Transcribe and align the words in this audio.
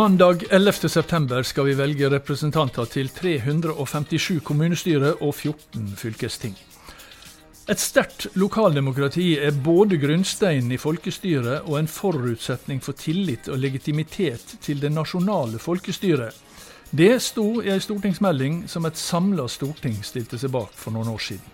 Mandag 0.00 0.44
11.9 0.50 1.42
skal 1.42 1.66
vi 1.66 1.74
velge 1.76 2.08
representanter 2.08 2.86
til 2.88 3.10
357 3.12 4.38
kommunestyre 4.40 5.10
og 5.20 5.34
14 5.34 5.90
fylkesting. 6.00 6.54
Et 7.68 7.82
sterkt 7.82 8.30
lokaldemokrati 8.40 9.26
er 9.36 9.58
både 9.66 9.98
grunnsteinen 10.00 10.72
i 10.72 10.78
folkestyret 10.80 11.68
og 11.68 11.76
en 11.82 11.90
forutsetning 11.92 12.80
for 12.80 12.96
tillit 12.96 13.50
og 13.52 13.60
legitimitet 13.60 14.54
til 14.64 14.80
det 14.80 14.88
nasjonale 14.94 15.60
folkestyret. 15.60 16.32
Det 16.96 17.18
sto 17.20 17.60
i 17.60 17.68
ei 17.68 17.84
stortingsmelding 17.84 18.62
som 18.72 18.88
et 18.88 18.96
samla 18.96 19.50
storting 19.52 20.00
stilte 20.00 20.40
seg 20.40 20.54
bak 20.56 20.72
for 20.80 20.96
noen 20.96 21.12
år 21.12 21.20
siden. 21.26 21.52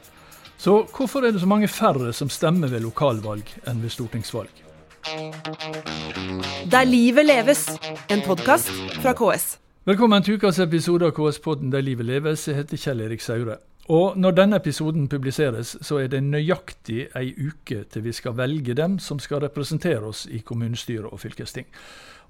Så 0.54 0.84
hvorfor 0.94 1.26
er 1.26 1.34
det 1.34 1.42
så 1.42 1.50
mange 1.50 1.66
færre 1.66 2.14
som 2.14 2.30
stemmer 2.30 2.70
ved 2.70 2.86
lokalvalg 2.86 3.50
enn 3.66 3.82
ved 3.82 3.96
stortingsvalg? 3.98 4.65
Der 5.06 6.84
livet 6.84 7.26
leves, 7.26 7.66
en 8.10 8.22
podkast 8.26 8.70
fra 9.02 9.12
KS. 9.12 9.60
Velkommen 9.84 10.22
til 10.22 10.34
ukas 10.34 10.58
episode 10.58 11.06
av 11.06 11.12
KS-podden 11.14 11.70
Der 11.70 11.84
livet 11.86 12.08
leves. 12.08 12.48
Jeg 12.48 12.56
heter 12.56 12.76
Kjell 12.76 13.04
Erik 13.04 13.22
Saure. 13.22 13.56
Og 13.86 14.18
når 14.18 14.34
denne 14.34 14.58
episoden 14.58 15.06
publiseres, 15.08 15.76
så 15.78 16.00
er 16.02 16.10
det 16.10 16.24
nøyaktig 16.26 17.06
ei 17.14 17.30
uke 17.38 17.84
til 17.86 18.02
vi 18.02 18.16
skal 18.18 18.34
velge 18.34 18.74
dem 18.74 18.98
som 18.98 19.22
skal 19.22 19.44
representere 19.46 20.02
oss 20.02 20.26
i 20.26 20.42
kommunestyre 20.42 21.06
og 21.06 21.22
fylkesting. 21.22 21.70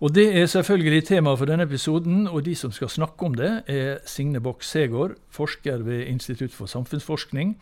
Og 0.05 0.15
det 0.15 0.29
er 0.37 0.47
selvfølgelig 0.47 1.05
temaet 1.05 1.39
for 1.39 1.49
denne 1.49 1.65
episoden, 1.65 2.29
og 2.29 2.45
de 2.45 2.55
som 2.55 2.73
skal 2.73 2.93
snakke 2.93 3.25
om 3.25 3.35
det, 3.35 3.63
er 3.67 4.05
Signe 4.05 4.41
Bock 4.41 4.63
Segård, 4.63 5.17
forsker 5.31 5.77
ved 5.77 6.05
Institutt 6.13 6.53
for 6.53 6.67
samfunnsforskning 6.67 7.57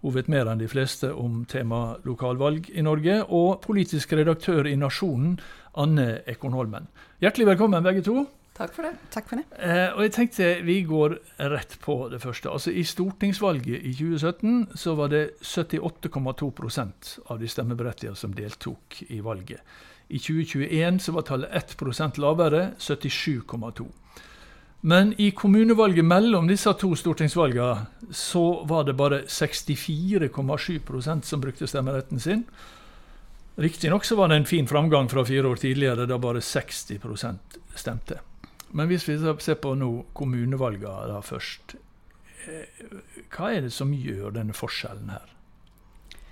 hun 0.00 0.14
vet 0.16 0.30
mer 0.32 0.48
enn 0.48 0.60
de 0.60 0.68
fleste 0.70 1.12
om 1.12 1.42
temaet 1.48 2.06
lokalvalg 2.08 2.70
i 2.72 2.84
Norge. 2.84 3.20
Og 3.28 3.60
politisk 3.64 4.14
redaktør 4.16 4.68
i 4.68 4.76
Nasjonen, 4.80 5.38
Anne 5.76 6.20
Ekornholmen. 6.30 6.88
Hjertelig 7.20 7.50
velkommen, 7.52 7.84
begge 7.84 8.04
to. 8.06 8.24
Takk 8.60 8.74
for 8.76 8.84
det. 8.84 8.94
Takk 9.12 9.28
for 9.28 9.40
det. 9.40 9.46
Eh, 9.56 9.92
og 9.94 10.02
jeg 10.04 10.12
tenkte 10.12 10.48
Vi 10.66 10.82
går 10.84 11.14
rett 11.52 11.78
på 11.80 11.94
det 12.12 12.20
første. 12.20 12.50
Altså 12.50 12.72
I 12.72 12.84
stortingsvalget 12.84 13.86
i 13.88 13.92
2017 13.96 14.76
så 14.76 14.96
var 14.98 15.12
det 15.12 15.22
78,2% 15.40 17.14
av 17.30 17.40
de 17.40 17.48
stemmeberettigede 17.48 18.16
som 18.16 18.34
deltok 18.36 19.02
i 19.08 19.20
valget. 19.24 19.60
I 20.10 20.18
2021 20.18 21.00
så 21.00 21.12
var 21.14 21.28
tallet 21.28 21.52
1% 21.54 22.18
lavere, 22.20 22.72
77,2 22.78 23.86
men 24.80 25.14
i 25.20 25.30
kommunevalget 25.30 26.04
mellom 26.04 26.46
disse 26.48 26.72
to 26.80 26.96
stortingsvalgene 26.96 27.86
så 28.16 28.64
var 28.64 28.84
det 28.88 28.94
bare 28.96 29.22
64,7% 29.28 31.22
som 31.22 31.40
brukte 31.40 31.66
stemmeretten 31.68 32.20
sin. 32.20 32.44
Riktignok 33.60 34.04
så 34.04 34.16
var 34.16 34.28
det 34.28 34.36
en 34.40 34.46
fin 34.46 34.66
framgang 34.68 35.08
fra 35.08 35.24
fire 35.24 35.48
år 35.48 35.56
tidligere, 35.56 36.06
da 36.06 36.18
bare 36.18 36.40
60% 36.40 37.38
stemte. 37.76 38.18
Men 38.72 38.88
hvis 38.88 39.08
vi 39.08 39.18
ser 39.18 39.54
på 39.60 39.74
nå 39.76 40.06
kommunevalgene 40.16 41.08
da 41.10 41.20
først, 41.20 41.74
eh, 42.46 42.64
hva 43.34 43.52
er 43.52 43.60
det 43.66 43.72
som 43.74 43.92
gjør 43.92 44.30
denne 44.38 44.52
forskjellen 44.56 45.10
her? 45.12 45.28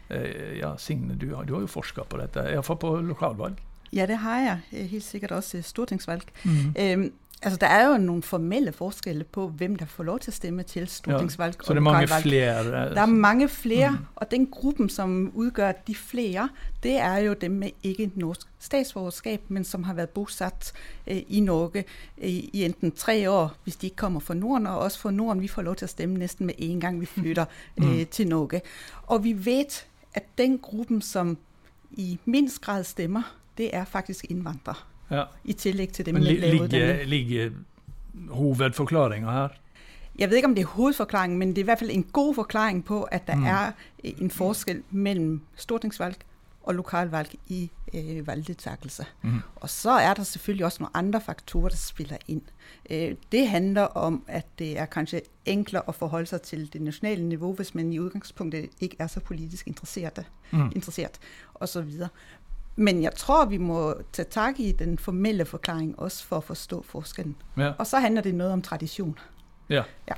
Eh, 0.08 0.58
ja, 0.62 0.76
Signe, 0.80 1.14
du, 1.14 1.26
du 1.26 1.34
har 1.34 1.60
jo 1.60 1.66
forska 1.68 2.04
på 2.08 2.16
dette, 2.16 2.40
iallfall 2.48 2.80
på 2.80 2.96
lokalvalg. 3.10 3.60
Ja, 3.92 4.06
det 4.06 4.16
har 4.24 4.40
jeg. 4.40 4.88
Helt 4.90 5.04
sikkert 5.04 5.32
også 5.32 5.62
stortingsvalg. 5.64 6.24
Mm. 6.44 6.74
Um, 6.76 7.12
Altså, 7.42 7.58
Det 7.60 7.68
er 7.70 7.84
jo 7.86 7.98
noen 8.02 8.22
formelle 8.22 8.72
forskjeller 8.72 9.24
på 9.24 9.46
hvem 9.48 9.76
der 9.78 9.86
får 9.86 10.04
lov 10.04 10.18
til 10.18 10.32
å 10.32 10.34
stemme 10.34 10.62
til 10.66 10.88
stortingsvalg. 10.90 11.54
Ja, 11.54 11.66
så 11.66 11.74
det 11.74 11.78
er 11.78 11.84
mange 11.86 12.08
flere? 12.08 12.80
Det 12.90 12.98
er 12.98 13.06
mange 13.06 13.48
flere, 13.48 13.90
mm. 13.90 14.06
og 14.16 14.30
den 14.30 14.46
gruppen 14.50 14.88
som 14.88 15.32
utgjør 15.34 15.72
de 15.86 15.94
flere, 15.94 16.48
det 16.82 16.96
er 16.98 17.18
jo 17.18 17.34
dem 17.34 17.60
med 17.62 17.70
ikke 17.82 18.10
norsk 18.16 18.48
statsborgerskap, 18.58 19.40
men 19.48 19.64
som 19.64 19.86
har 19.86 19.94
vært 19.94 20.10
bosatt 20.18 20.72
eh, 21.06 21.22
i 21.28 21.40
Norge 21.40 21.84
i, 22.16 22.50
i, 22.52 22.64
enten 22.64 22.90
tre 22.90 23.30
år, 23.30 23.54
hvis 23.64 23.76
de 23.76 23.86
ikke 23.86 23.96
kommer 23.96 24.20
fra 24.20 24.34
Norden, 24.34 24.66
og 24.66 24.78
også 24.78 25.00
fra 25.00 25.10
Norden. 25.10 25.42
Vi 25.42 25.48
får 25.48 25.62
lov 25.62 25.76
til 25.78 25.86
å 25.86 25.94
stemme 25.94 26.18
nesten 26.18 26.50
med 26.50 26.58
en 26.58 26.80
gang 26.80 27.00
vi 27.00 27.06
flytter 27.06 27.46
mm. 27.76 27.86
eh, 27.86 28.06
til 28.06 28.28
Norge. 28.28 28.60
Og 29.06 29.24
vi 29.24 29.36
vet 29.46 29.84
at 30.14 30.26
den 30.38 30.58
gruppen 30.58 31.02
som 31.02 31.36
i 31.90 32.18
minst 32.24 32.60
grad 32.60 32.84
stemmer, 32.84 33.34
det 33.58 33.70
er 33.74 33.84
faktisk 33.84 34.24
innvandrere. 34.30 34.82
Ja. 35.10 35.24
I 35.44 35.52
tillegg 35.52 35.92
til 35.96 36.06
det 36.06 36.14
med 36.14 36.22
ligger, 36.22 37.04
ligger 37.04 37.50
hovedforklaringa 38.30 39.30
her? 39.30 39.56
Jeg 40.18 40.30
vet 40.30 40.36
ikke 40.36 40.48
om 40.48 40.54
det 40.54 40.62
er 40.62 40.66
hovedforklaringen, 40.66 41.38
men 41.38 41.48
det 41.48 41.58
er 41.58 41.62
i 41.62 41.70
hvert 41.70 41.78
fall 41.78 41.90
en 41.90 42.08
god 42.12 42.34
forklaring 42.34 42.84
på 42.84 43.02
at 43.02 43.26
det 43.26 43.38
mm. 43.38 43.44
er 43.44 43.70
en 44.04 44.30
forskjell 44.30 44.82
mellom 44.90 45.42
stortingsvalg 45.56 46.16
og 46.68 46.74
lokalvalg 46.74 47.34
i 47.46 47.70
øh, 47.94 48.26
valgdeltakelse. 48.26 49.06
Mm. 49.22 49.38
Og 49.56 49.70
så 49.70 49.90
er 49.90 50.14
det 50.14 50.26
selvfølgelig 50.26 50.64
også 50.64 50.82
noen 50.82 50.90
andre 50.94 51.20
faktorer 51.20 51.68
som 51.68 51.94
spiller 51.94 52.16
inn. 52.28 52.42
Øh, 52.90 53.14
det 53.32 53.48
handler 53.48 53.82
om 53.82 54.22
at 54.26 54.46
det 54.58 54.78
er 54.78 54.86
kanskje 54.86 55.20
enklere 55.46 55.88
å 55.88 55.94
forholde 55.96 56.28
seg 56.28 56.42
til 56.42 56.66
det 56.72 56.82
nasjonale 56.82 57.24
nivå 57.24 57.52
hvis 57.56 57.74
man 57.74 57.92
i 57.92 58.00
utgangspunktet 58.00 58.68
ikke 58.80 58.96
er 58.98 59.06
så 59.06 59.20
politisk 59.20 59.68
interessert, 59.68 60.20
mm. 60.50 60.72
interessert 60.74 61.16
osv. 61.54 62.04
Men 62.78 63.00
jeg 63.02 63.16
tror 63.18 63.48
vi 63.50 63.58
må 63.58 63.80
ta 64.14 64.24
tak 64.30 64.60
i 64.62 64.70
den 64.78 64.96
formelle 65.02 65.46
forklaringen 65.48 65.96
også 65.98 66.28
for 66.28 66.42
å 66.42 66.48
forstå 66.52 66.80
forskjellen. 66.86 67.34
Ja. 67.58 67.72
Og 67.74 67.88
så 67.90 68.02
handler 68.04 68.26
det 68.26 68.36
noe 68.38 68.54
om 68.54 68.62
tradisjon. 68.62 69.16
Ja. 69.72 69.82
ja. 70.08 70.16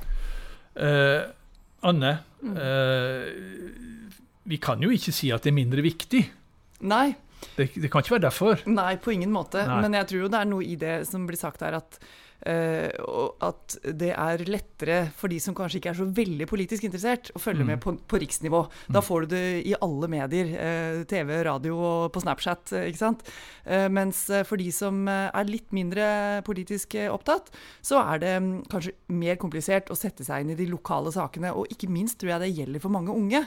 Uh, 0.77 1.25
Anne, 1.89 2.13
mm. 2.45 2.53
uh, 2.55 3.25
vi 4.51 4.61
kan 4.61 4.83
jo 4.83 4.91
ikke 4.93 5.13
si 5.15 5.31
at 5.33 5.43
det 5.43 5.51
er 5.51 5.57
mindre 5.57 5.83
viktig. 5.85 6.21
Nei. 6.91 7.07
Det, 7.57 7.71
det 7.73 7.89
kan 7.89 8.05
ikke 8.05 8.19
være 8.19 8.27
derfor. 8.27 8.61
Nei, 8.69 8.93
på 9.01 9.15
ingen 9.15 9.33
måte. 9.33 9.63
Nei. 9.65 9.79
Men 9.81 9.97
jeg 9.97 10.11
tror 10.11 10.25
jo 10.25 10.31
det 10.31 10.41
er 10.43 10.51
noe 10.51 10.65
i 10.65 10.77
det 10.79 10.99
som 11.09 11.25
blir 11.29 11.41
sagt 11.41 11.65
her, 11.65 11.79
at 11.81 11.97
Uh, 12.41 12.89
at 13.45 13.75
det 13.85 14.15
er 14.15 14.41
lettere 14.49 14.95
for 15.13 15.29
de 15.29 15.37
som 15.41 15.53
kanskje 15.53 15.77
ikke 15.77 15.91
er 15.91 15.97
så 15.99 16.07
veldig 16.09 16.47
politisk 16.49 16.87
interessert, 16.87 17.29
å 17.37 17.41
følge 17.41 17.61
mm. 17.61 17.69
med 17.69 17.81
på, 17.83 17.93
på, 18.09 18.17
riksnivå. 18.23 18.63
Da 18.87 18.97
mm. 18.97 19.05
får 19.05 19.25
du 19.27 19.35
det 19.35 19.43
i 19.69 19.75
alle 19.77 20.09
medier. 20.09 20.49
Uh, 20.55 21.03
TV, 21.09 21.35
radio 21.45 21.77
og 21.77 22.07
på 22.15 22.23
Snapchat. 22.23 22.73
Uh, 22.73 22.87
ikke 22.89 23.03
sant? 23.03 23.25
mens 23.93 24.23
for 24.49 24.57
de 24.57 24.71
som 24.73 25.03
er 25.07 25.45
litt 25.45 25.69
mindre 25.75 26.03
politisk 26.47 26.95
opptatt, 27.13 27.51
så 27.85 27.99
er 28.01 28.21
det 28.23 28.31
um, 28.41 28.47
kanskje 28.71 28.95
mer 29.13 29.37
komplisert 29.39 29.91
å 29.93 29.97
sette 29.97 30.25
seg 30.25 30.41
inn 30.41 30.53
i 30.55 30.57
de 30.57 30.65
lokale 30.71 31.13
sakene. 31.13 31.53
Og 31.53 31.69
ikke 31.69 31.91
minst 31.91 32.17
tror 32.19 32.33
jeg 32.33 32.41
det 32.41 32.49
gjelder 32.57 32.81
for 32.81 32.93
mange 32.93 33.13
unge. 33.13 33.43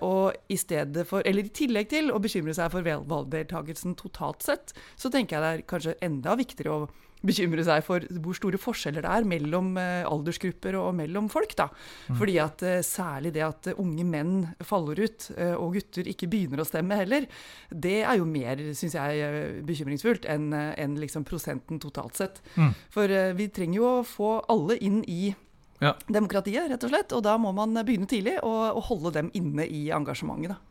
og 0.00 0.32
i 0.48 0.56
for, 0.56 1.20
eller 1.28 1.44
i 1.44 1.52
tillegg 1.52 1.90
til 1.92 2.08
å 2.10 2.22
bekymre 2.24 2.56
seg 2.56 2.72
for 2.72 2.88
valgdeltakelsen 2.88 3.98
totalt 4.00 4.42
sett, 4.42 4.72
så 4.96 5.12
tenker 5.12 5.36
jeg 5.36 5.44
det 5.44 5.52
er 5.52 5.68
kanskje 5.68 5.98
enda 6.08 6.38
viktigere 6.40 6.72
å 6.72 6.88
bekymre 7.26 7.64
seg 7.66 7.82
for 7.86 8.04
hvor 8.22 8.36
store 8.36 8.60
forskjeller 8.60 9.04
det 9.04 9.10
er 9.10 9.26
mellom 9.28 9.72
eh, 9.80 10.06
aldersgrupper 10.08 10.76
og 10.78 10.92
mellom 10.98 11.28
folk. 11.32 11.54
da. 11.58 11.68
Mm. 12.08 12.18
Fordi 12.20 12.36
at 12.42 12.62
eh, 12.66 12.76
Særlig 12.88 13.34
det 13.34 13.42
at 13.44 13.68
unge 13.76 14.04
menn 14.06 14.46
faller 14.64 15.00
ut, 15.02 15.28
eh, 15.36 15.54
og 15.54 15.74
gutter 15.76 16.08
ikke 16.08 16.28
begynner 16.30 16.62
å 16.62 16.66
stemme 16.66 16.96
heller, 16.98 17.26
det 17.70 18.00
er 18.02 18.18
jo 18.18 18.28
mer 18.28 18.60
synes 18.76 18.94
jeg, 18.96 19.64
bekymringsfullt 19.66 20.28
enn 20.30 20.52
en 20.54 20.96
liksom 20.98 21.26
prosenten 21.28 21.80
totalt 21.82 22.16
sett. 22.18 22.40
Mm. 22.56 22.72
For 22.94 23.12
vi 23.36 23.48
trenger 23.54 23.80
jo 23.80 23.90
å 23.98 24.06
få 24.06 24.30
alle 24.50 24.78
inn 24.84 25.02
i 25.06 25.34
ja. 25.82 25.92
demokratiet, 26.08 26.70
rett 26.70 26.86
og 26.86 26.94
slett. 26.94 27.14
Og 27.16 27.24
da 27.26 27.36
må 27.40 27.52
man 27.56 27.76
begynne 27.82 28.08
tidlig 28.10 28.38
og, 28.40 28.78
og 28.78 28.88
holde 28.92 29.14
dem 29.18 29.30
inne 29.38 29.66
i 29.68 29.88
engasjementet. 29.94 30.56
da. 30.56 30.62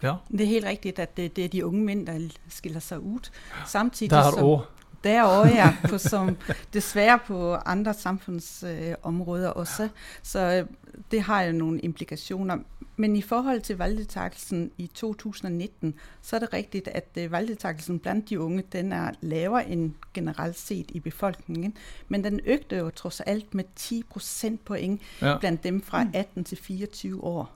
Ja. 0.00 0.14
Det 0.28 0.46
er 0.46 0.52
helt 0.54 0.68
riktig 0.68 0.94
at 0.98 1.16
det, 1.16 1.30
det, 1.36 1.44
er 1.44 1.48
de 1.52 1.64
unge 1.66 1.82
menn 1.84 2.04
der 2.06 2.28
skiller 2.52 2.82
seg 2.84 3.04
ut. 3.04 3.30
Samtidig 3.68 4.12
Der 4.14 4.38
òg. 4.40 4.68
Der 5.04 5.22
òg, 5.24 5.48
ja. 5.54 5.70
På, 5.88 5.98
som 5.98 6.36
dessverre 6.74 7.18
på 7.26 7.54
andre 7.54 7.94
samfunnsområder 7.94 9.48
også. 9.48 9.88
Så 10.22 10.40
øh, 10.40 10.66
det 11.10 11.22
har 11.22 11.42
jo 11.42 11.52
noen 11.52 11.80
implikasjoner. 11.82 12.58
Men 12.96 13.16
i 13.16 13.22
forhold 13.22 13.60
til 13.60 13.76
valgdeltakelsen 13.76 14.70
i 14.78 14.86
2019, 14.86 15.94
så 16.22 16.36
er 16.36 16.40
det 16.40 16.52
riktig 16.52 16.82
at 16.86 17.08
øh, 17.18 17.32
valgdeltakelsen 17.32 17.98
blant 17.98 18.28
de 18.28 18.40
unge 18.40 18.62
den 18.72 18.92
er 18.92 19.16
lavere 19.20 19.64
enn 19.68 19.94
generelt 20.14 20.58
sett 20.58 20.90
i 20.90 21.00
befolkningen. 21.00 21.74
Men 22.08 22.24
den 22.24 22.40
økte 22.44 22.76
jo 22.76 22.90
tross 22.90 23.20
alt 23.20 23.54
med 23.54 23.64
10 23.76 24.02
prosentpoeng 24.10 25.00
ja. 25.22 25.38
blant 25.38 25.64
dem 25.64 25.82
fra 25.82 26.04
18 26.14 26.44
til 26.44 26.58
24 26.58 27.24
år. 27.24 27.48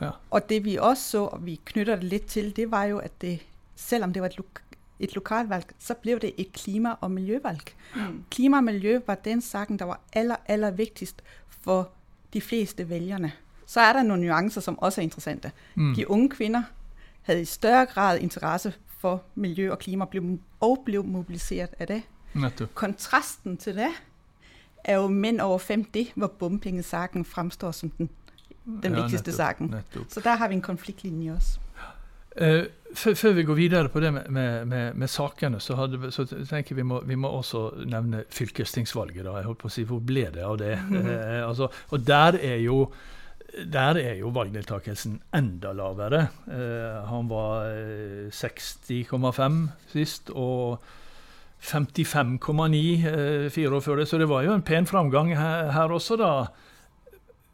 Ja. 0.00 0.10
Og 0.30 0.48
det 0.48 0.64
vi 0.64 0.76
også 0.76 1.02
så, 1.10 1.24
og 1.24 1.46
vi 1.46 1.60
knytter 1.64 1.96
det 1.96 2.04
litt 2.04 2.26
til, 2.26 2.56
det 2.56 2.70
var 2.70 2.84
jo 2.84 2.98
at 2.98 3.20
det, 3.20 3.38
selv 3.76 4.04
om 4.04 4.12
det 4.12 4.22
var 4.22 4.28
et 4.28 4.38
et 5.00 5.14
lokalvalg, 5.14 5.64
så 5.78 5.94
ble 5.94 6.18
det 6.18 6.32
et 6.38 6.52
klima- 6.52 6.96
og 7.00 7.10
miljøvalg. 7.10 7.74
Mm. 7.94 8.24
Klima 8.30 8.56
og 8.56 8.64
miljø 8.64 9.00
var 9.06 9.14
den 9.14 9.40
saken 9.40 9.78
der 9.78 9.84
var 9.84 10.00
aller, 10.12 10.36
aller 10.48 10.70
viktigst 10.70 11.22
for 11.48 11.90
de 12.32 12.40
fleste 12.40 12.88
velgerne. 12.88 13.32
Så 13.66 13.80
er 13.80 13.92
det 13.92 14.06
noen 14.06 14.20
nyanser 14.20 14.60
som 14.64 14.78
også 14.78 15.00
er 15.00 15.02
interessante. 15.02 15.52
Mm. 15.74 15.94
De 15.94 16.10
unge 16.10 16.28
kvinner 16.28 16.62
hadde 17.22 17.40
i 17.40 17.44
større 17.44 17.86
grad 17.86 18.18
interesse 18.18 18.72
for 18.98 19.22
miljø 19.34 19.70
og 19.72 19.78
klima 19.78 20.06
og 20.60 20.78
ble 20.84 21.02
mobilisert 21.02 21.74
av 21.80 21.86
det. 21.86 22.02
Nettopp. 22.34 22.74
Kontrasten 22.74 23.56
til 23.56 23.76
det 23.76 23.90
er 24.84 24.94
jo 24.94 25.08
menn 25.08 25.40
over 25.40 25.58
50, 25.58 26.12
hvor 26.14 26.26
bompengesaken 26.26 27.24
fremstår 27.24 27.72
som 27.72 27.90
den, 27.90 28.08
den 28.64 28.94
ja, 28.94 29.02
viktigste 29.02 29.30
nettopp, 29.30 29.36
saken. 29.36 30.06
Så 30.08 30.20
der 30.24 30.36
har 30.36 30.48
vi 30.48 30.54
en 30.54 30.62
konfliktlinje 30.62 31.34
også. 31.34 31.60
Uh, 32.38 32.64
før 32.94 33.34
vi 33.36 33.44
går 33.44 33.58
videre 33.58 33.90
på 33.92 34.00
det 34.00 34.12
med, 34.14 34.30
med, 34.32 34.64
med, 34.66 34.94
med 34.96 35.10
sakene, 35.10 35.60
så, 35.60 35.76
hadde, 35.76 36.10
så, 36.14 36.24
tenker 36.24 36.72
jeg 36.72 36.78
vi 36.80 36.86
må, 36.88 37.02
vi 37.04 37.18
må 37.20 37.28
også 37.28 37.84
nevne 37.84 38.24
fylkestingsvalget. 38.32 39.24
da, 39.26 39.36
jeg 39.36 39.48
holdt 39.50 39.60
på 39.60 39.68
å 39.68 39.74
si, 39.74 39.84
Hvor 39.88 40.00
ble 40.00 40.28
det 40.34 40.44
av 40.46 40.58
det? 40.60 40.74
Eh, 41.08 41.42
altså, 41.44 41.68
og 41.90 42.04
der 42.06 42.38
er 42.40 42.58
jo 42.62 42.86
der 43.72 43.96
er 43.96 44.18
jo 44.20 44.28
valgdeltakelsen 44.34 45.20
enda 45.34 45.72
lavere. 45.72 46.28
Eh, 46.52 47.06
han 47.08 47.28
var 47.30 47.70
60,5 48.30 49.08
eh, 49.08 49.68
sist, 49.92 50.30
og 50.30 50.82
55,9 51.60 53.08
eh, 53.08 53.50
fire 53.50 53.74
år 53.76 53.80
før 53.80 53.96
det. 53.96 54.08
Så 54.08 54.18
det 54.18 54.28
var 54.28 54.44
jo 54.44 54.52
en 54.54 54.62
pen 54.62 54.86
framgang 54.86 55.32
her, 55.36 55.70
her 55.72 55.94
også, 55.94 56.16
da. 56.20 56.32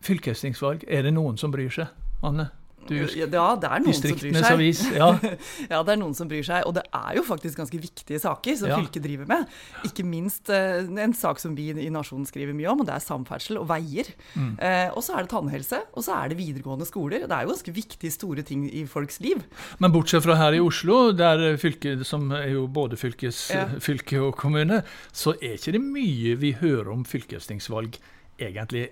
Fylkestingsvalg, 0.05 0.85
er 0.89 1.07
det 1.07 1.15
noen 1.15 1.39
som 1.41 1.55
bryr 1.55 1.71
seg, 1.73 1.89
Anne? 2.23 2.51
Ja, 2.93 3.49
det 3.61 3.71
er 3.71 3.83
noen 3.85 3.97
som 3.97 4.15
bryr 4.19 4.37
seg. 4.37 4.49
Avis, 4.51 4.83
ja. 4.95 5.09
ja, 5.73 5.81
det 5.87 5.95
er 5.95 6.01
noen 6.01 6.17
som 6.17 6.31
bryr 6.31 6.45
seg. 6.47 6.67
Og 6.69 6.75
det 6.77 6.85
er 6.91 7.19
jo 7.19 7.25
faktisk 7.27 7.61
ganske 7.61 7.81
viktige 7.81 8.21
saker 8.23 8.59
som 8.61 8.71
ja. 8.71 8.79
fylket 8.81 9.05
driver 9.07 9.31
med. 9.31 9.53
Ikke 9.89 10.07
minst 10.07 10.51
eh, 10.53 10.83
en 11.05 11.17
sak 11.17 11.43
som 11.43 11.57
vi 11.59 11.71
i 11.73 11.91
Nasjonen 11.93 12.27
skriver 12.29 12.57
mye 12.57 12.71
om, 12.73 12.83
og 12.85 12.89
det 12.89 12.97
er 12.97 13.05
samferdsel 13.05 13.61
og 13.61 13.69
veier. 13.71 14.11
Mm. 14.35 14.55
Eh, 14.59 14.89
og 14.93 15.05
så 15.07 15.17
er 15.17 15.27
det 15.27 15.33
tannhelse, 15.35 15.81
og 15.95 16.07
så 16.07 16.19
er 16.19 16.33
det 16.33 16.41
videregående 16.41 16.89
skoler. 16.89 17.27
Det 17.29 17.37
er 17.37 17.47
jo 17.47 17.55
ganske 17.55 17.77
viktige, 17.77 18.15
store 18.15 18.45
ting 18.47 18.67
i 18.69 18.85
folks 18.89 19.21
liv. 19.25 19.41
Men 19.83 19.95
bortsett 19.95 20.27
fra 20.27 20.37
her 20.39 20.57
i 20.57 20.63
Oslo, 20.63 21.09
der 21.17 21.57
fylket, 21.61 22.05
som 22.07 22.29
er 22.37 22.51
jo 22.53 22.67
både 22.71 22.99
fylkes, 23.01 23.47
fylke 23.83 24.21
og 24.23 24.35
kommune, 24.39 24.83
så 25.13 25.35
er 25.41 25.57
ikke 25.59 25.75
det 25.77 25.83
mye 25.85 26.37
vi 26.41 26.55
hører 26.61 26.93
om 26.95 27.07
fylkestingsvalg 27.09 27.99
egentlig 28.41 28.89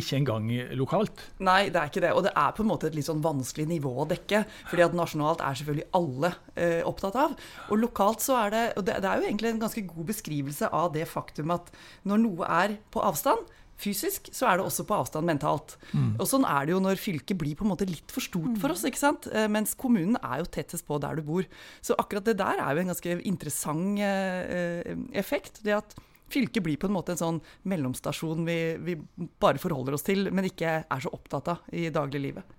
ikke 0.00 0.18
engang 0.20 0.48
lokalt. 0.78 1.24
Nei, 1.44 1.68
det 1.72 1.80
er 1.80 1.90
ikke 1.90 2.04
det. 2.04 2.14
Og 2.16 2.24
det 2.26 2.32
er 2.32 2.54
på 2.56 2.64
en 2.64 2.70
måte 2.70 2.88
et 2.88 2.96
litt 2.96 3.08
sånn 3.08 3.24
vanskelig 3.24 3.68
nivå 3.70 3.92
å 4.04 4.08
dekke. 4.08 4.44
fordi 4.70 4.86
at 4.86 4.96
nasjonalt 4.96 5.44
er 5.44 5.60
selvfølgelig 5.60 5.88
alle 5.98 6.32
eh, 6.54 6.82
opptatt 6.86 7.18
av. 7.18 7.36
Og 7.68 7.82
lokalt 7.82 8.24
så 8.24 8.38
er 8.44 8.54
det 8.54 8.64
Og 8.78 8.84
det, 8.86 8.98
det, 9.02 9.10
er 9.10 9.20
jo 9.20 9.28
egentlig 9.28 9.52
en 9.52 9.62
ganske 9.66 9.86
god 9.88 10.10
beskrivelse 10.12 10.72
av 10.74 10.92
det 10.94 11.06
faktum 11.08 11.54
at 11.54 11.72
når 12.08 12.22
noe 12.24 12.50
er 12.58 12.76
på 12.92 13.02
avstand, 13.04 13.46
fysisk, 13.78 14.28
så 14.34 14.48
er 14.50 14.58
det 14.58 14.66
også 14.66 14.84
på 14.88 14.96
avstand 14.96 15.28
mentalt. 15.28 15.76
Mm. 15.92 16.16
Og 16.18 16.26
sånn 16.26 16.46
er 16.48 16.66
det 16.66 16.74
jo 16.74 16.80
når 16.82 16.98
fylket 17.00 17.38
blir 17.38 17.54
på 17.58 17.66
en 17.66 17.72
måte 17.72 17.86
litt 17.88 18.10
for 18.10 18.24
stort 18.24 18.58
for 18.58 18.74
oss, 18.74 18.82
ikke 18.88 19.00
sant. 19.00 19.28
Eh, 19.30 19.46
mens 19.50 19.76
kommunen 19.78 20.18
er 20.18 20.42
jo 20.42 20.50
tettest 20.58 20.86
på 20.88 20.98
der 21.02 21.18
du 21.18 21.24
bor. 21.26 21.46
Så 21.84 21.96
akkurat 21.98 22.26
det 22.26 22.38
der 22.40 22.58
er 22.58 22.74
jo 22.74 22.82
en 22.82 22.92
ganske 22.92 23.18
interessant 23.22 24.02
eh, 24.02 24.96
effekt. 25.18 25.62
det 25.62 25.78
at 25.78 25.94
Fylket 26.28 26.62
blir 26.62 26.76
på 26.80 26.88
en 26.88 26.96
måte 26.96 27.14
en 27.14 27.20
sånn 27.20 27.40
mellomstasjon 27.68 28.44
vi, 28.46 28.58
vi, 28.84 28.96
bare 29.40 29.60
forholder 29.62 29.96
oss 29.96 30.06
til, 30.06 30.28
men 30.34 30.48
ikke 30.48 30.74
er 30.84 31.04
så 31.04 31.12
opptatt 31.14 31.52
av 31.54 31.70
i 31.72 31.88
dagliglivet. 31.94 32.56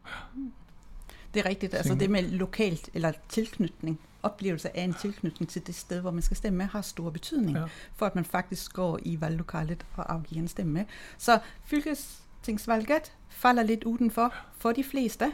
Det 1.33 1.43
er 1.43 1.49
riktig. 1.51 1.73
Altså 1.77 1.95
det 1.95 2.09
med 2.09 2.31
lokalt 2.39 2.89
eller 2.97 3.19
tilknytning, 3.29 3.99
opplevelse 4.25 4.71
av 4.71 4.79
en 4.81 4.95
tilknytning 4.97 5.49
til 5.51 5.63
det 5.67 5.75
sted 5.77 6.01
hvor 6.03 6.15
man 6.15 6.25
skal 6.25 6.39
stemme, 6.39 6.65
har 6.73 6.81
stor 6.83 7.13
betydning 7.13 7.55
ja. 7.55 7.67
for 7.95 8.09
at 8.09 8.17
man 8.17 8.25
faktisk 8.25 8.73
går 8.79 8.99
i 9.07 9.15
valglokalet 9.21 9.85
og 9.95 10.03
avgir 10.07 10.41
en 10.41 10.49
stemme. 10.49 10.87
Så 11.17 11.37
fylkestingsvalget 11.69 13.13
faller 13.29 13.69
litt 13.69 13.85
utenfor 13.85 14.33
for 14.59 14.75
de 14.75 14.83
fleste. 14.83 15.31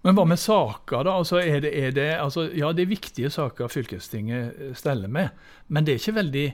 Men 0.00 0.16
hva 0.16 0.24
med 0.24 0.40
saker, 0.40 1.04
da? 1.04 1.18
Altså, 1.20 1.42
er 1.44 1.60
det, 1.60 1.74
er 1.76 1.90
det, 1.92 2.08
altså, 2.16 2.46
ja, 2.56 2.72
det 2.72 2.86
er 2.86 2.94
viktige 2.94 3.30
saker 3.30 3.68
fylkestinget 3.68 4.78
steller 4.80 5.12
med, 5.12 5.28
men 5.68 5.84
det 5.84 5.92
er 5.92 6.00
ikke 6.00 6.16
veldig 6.16 6.46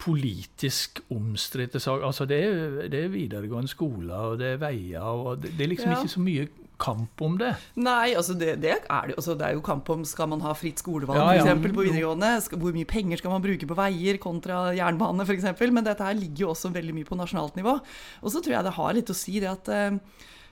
politisk 0.00 1.00
omstridte 1.14 1.80
saker. 1.80 2.04
Altså 2.06 2.26
det 2.28 2.40
er, 2.44 2.76
det 2.92 3.04
er, 3.04 3.12
videregående 3.12 3.70
skoler, 3.70 4.14
og 4.14 4.38
det 4.42 4.54
er 4.54 4.60
veier, 4.62 5.00
og 5.00 5.42
det, 5.42 5.54
det 5.58 5.66
er 5.66 5.74
liksom 5.74 5.94
ja. 5.94 6.02
ikke 6.02 6.14
så 6.16 6.24
mye 6.24 6.46
kamp 6.84 7.22
om 7.22 7.36
det. 7.38 7.52
Nei, 7.78 8.16
altså 8.18 8.34
det, 8.34 8.56
det 8.64 8.72
er 8.74 9.06
det 9.08 9.14
altså 9.14 9.36
det 9.38 9.46
er 9.46 9.54
jo 9.54 9.62
kamp 9.64 9.88
om 9.94 10.02
skal 10.08 10.28
man 10.32 10.42
ha 10.42 10.52
fritt 10.58 10.82
skolevalg 10.82 11.20
ja, 11.20 11.36
ja. 11.38 11.54
For 11.54 11.70
på 11.70 11.86
videregående. 11.86 12.32
Skal, 12.44 12.60
hvor 12.60 12.74
mye 12.74 12.88
penger 12.90 13.22
skal 13.22 13.32
man 13.36 13.44
bruke 13.44 13.68
på 13.70 13.78
veier 13.78 14.18
kontra 14.22 14.66
jernbane 14.74 15.24
f.eks. 15.24 15.46
Men 15.70 15.86
dette 15.86 16.04
her 16.04 16.18
ligger 16.18 16.48
jo 16.48 16.52
også 16.52 16.72
veldig 16.74 16.96
mye 16.96 17.08
på 17.08 17.18
nasjonalt 17.20 17.56
nivå. 17.60 17.78
Og 18.22 18.34
så 18.34 18.42
tror 18.42 18.58
jeg 18.58 18.66
det 18.66 18.76
har 18.80 18.98
litt 18.98 19.14
å 19.14 19.18
si 19.18 19.38
det 19.38 19.52
at 19.52 19.74
Eh, 19.74 19.96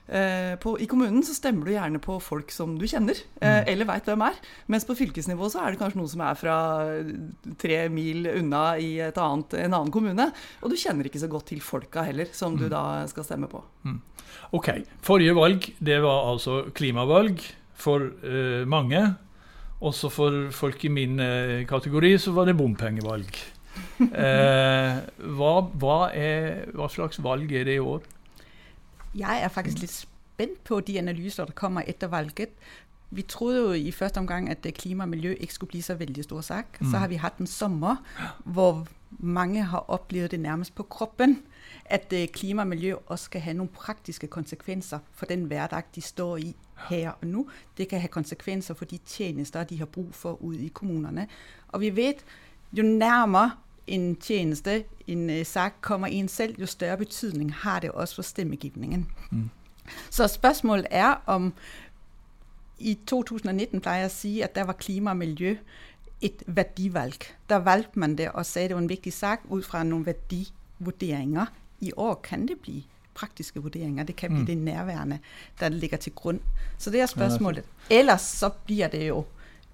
på, 0.03 0.73
I 0.83 0.87
kommunen 0.89 1.23
så 1.23 1.33
stemmer 1.35 1.65
du 1.65 1.73
gjerne 1.73 1.99
på 2.03 2.17
folk 2.21 2.51
som 2.51 2.75
du 2.75 2.83
kjenner, 2.89 3.17
eh, 3.39 3.61
mm. 3.63 3.69
eller 3.71 3.87
veit 3.87 4.09
hvem 4.09 4.25
er. 4.27 4.39
Mens 4.71 4.85
på 4.87 4.97
fylkesnivå 4.99 5.47
så 5.51 5.63
er 5.63 5.73
det 5.73 5.79
kanskje 5.79 6.01
noen 6.01 6.11
som 6.11 6.23
er 6.27 6.39
fra 6.39 6.57
tre 7.61 7.77
mil 7.93 8.27
unna 8.33 8.65
i 8.83 8.91
annet, 9.07 9.55
en 9.63 9.77
annen 9.77 9.93
kommune. 9.93 10.27
Og 10.61 10.73
du 10.73 10.77
kjenner 10.79 11.07
ikke 11.07 11.23
så 11.23 11.31
godt 11.31 11.47
til 11.53 11.63
folka 11.63 12.03
heller, 12.07 12.27
som 12.35 12.57
du 12.59 12.67
mm. 12.67 12.73
da 12.75 12.83
skal 13.11 13.27
stemme 13.27 13.49
på. 13.51 13.63
Mm. 13.87 14.01
Ok. 14.53 14.69
Forrige 15.05 15.35
valg, 15.37 15.67
det 15.79 15.99
var 16.03 16.29
altså 16.31 16.63
klimavalg 16.75 17.41
for 17.79 18.05
uh, 18.23 18.63
mange. 18.69 19.01
Også 19.83 20.11
for 20.13 20.51
folk 20.55 20.83
i 20.85 20.91
min 20.93 21.19
uh, 21.19 21.63
kategori 21.67 22.15
så 22.21 22.35
var 22.35 22.47
det 22.47 22.57
bompengevalg. 22.59 23.39
Uh, 23.99 24.99
hva, 25.37 25.53
hva, 25.81 25.99
er, 26.13 26.67
hva 26.75 26.89
slags 26.91 27.21
valg 27.23 27.51
er 27.51 27.65
det 27.69 27.79
i 27.79 27.83
år? 27.83 28.03
Jeg 29.15 29.43
er 29.43 29.47
faktisk 29.47 29.83
litt 29.83 29.93
spent 29.93 30.63
på 30.63 30.79
de 30.79 30.97
analyser, 30.99 31.45
der 31.45 31.53
kommer 31.53 31.83
etter 31.87 32.07
valget. 32.07 32.49
Vi 33.13 33.21
trodde 33.21 33.59
jo 33.59 33.71
i 33.73 33.91
første 33.91 34.17
omgang, 34.17 34.49
at 34.49 34.67
klima 34.73 35.03
og 35.03 35.09
miljø 35.09 35.35
ikke 35.39 35.53
skulle 35.53 35.69
blive 35.69 35.83
så 35.83 35.95
veldig 35.95 36.23
stor 36.23 36.41
sak. 36.41 36.81
Mm. 36.81 36.91
Så 36.91 36.97
har 36.97 37.07
vi 37.07 37.15
hatt 37.15 37.37
en 37.37 37.47
sommer, 37.47 37.95
hvor 38.43 38.87
mange 39.09 39.63
har 39.63 39.85
opplevd 39.87 40.29
det 40.29 40.39
nærmest 40.39 40.75
på 40.75 40.83
kroppen, 40.83 41.41
at 41.85 42.13
øh, 42.13 42.27
klima 42.27 42.61
og 42.61 42.67
miljø 42.67 42.95
også 43.05 43.25
skal 43.25 43.41
ha 43.41 43.53
noen 43.53 43.69
praktiske 43.69 44.27
konsekvenser 44.27 44.99
for 45.11 45.25
den 45.25 45.43
hverdag, 45.43 45.83
de 45.95 46.01
står 46.01 46.37
i 46.37 46.55
her 46.89 47.11
og 47.11 47.27
nå. 47.27 47.47
Det 47.77 47.87
kan 47.87 48.01
ha 48.01 48.07
konsekvenser 48.07 48.73
for 48.73 48.85
de 48.85 48.97
tjenester, 48.97 49.63
de 49.63 49.77
har 49.77 49.85
brug 49.85 50.15
for 50.15 50.41
ute 50.41 50.59
i 50.59 50.67
kommunerne. 50.73 51.27
Og 51.67 51.81
vi 51.81 51.95
vet, 51.95 52.25
jo 52.73 52.83
nærmere 52.83 53.51
en 53.87 54.15
tjeneste, 54.15 54.83
en 55.07 55.29
uh, 55.29 55.45
sak, 55.45 55.81
kommer 55.81 56.07
en 56.07 56.27
selv, 56.27 56.59
jo 56.59 56.65
større 56.65 56.97
betydning 56.97 57.53
har 57.53 57.79
det 57.79 57.91
også 57.91 58.15
for 58.15 58.23
stemmegivningen. 58.23 59.07
Mm. 59.31 59.49
Så 60.09 60.27
spørsmålet 60.27 60.87
er 60.91 61.15
om 61.25 61.53
i 62.79 62.97
2019 63.07 63.81
pleier 63.81 64.05
jeg 64.05 64.11
å 64.11 64.13
si 64.13 64.31
at 64.43 64.55
der 64.55 64.67
var 64.67 64.79
klima 64.79 65.11
og 65.11 65.19
miljø 65.21 65.55
et 66.23 66.43
verdivalg. 66.47 67.27
Der 67.49 67.63
valgte 67.63 67.99
man 67.99 68.15
det 68.15 68.29
og 68.31 68.45
sa 68.45 68.63
det 68.63 68.75
var 68.75 68.83
en 68.83 68.89
viktig 68.89 69.13
sak 69.13 69.43
ut 69.51 69.65
fra 69.65 69.83
noen 69.83 70.05
verdivurderinger. 70.07 71.51
I 71.83 71.91
år 71.99 72.15
kan 72.23 72.47
det 72.47 72.61
bli 72.63 72.85
praktiske 73.13 73.61
vurderinger. 73.61 74.03
Det 74.03 74.15
kan 74.15 74.31
bli 74.31 74.41
mm. 74.41 74.45
det 74.47 74.57
nærværende 74.57 75.19
der 75.59 75.69
ligger 75.69 75.97
til 75.97 76.13
grunn. 76.15 76.39
Så 76.77 76.89
det 76.89 77.01
er 77.01 77.11
spørsmålet. 77.11 77.65
Ellers 77.89 78.21
så 78.21 78.49
blir 78.65 78.87
det 78.87 79.07
jo 79.07 79.25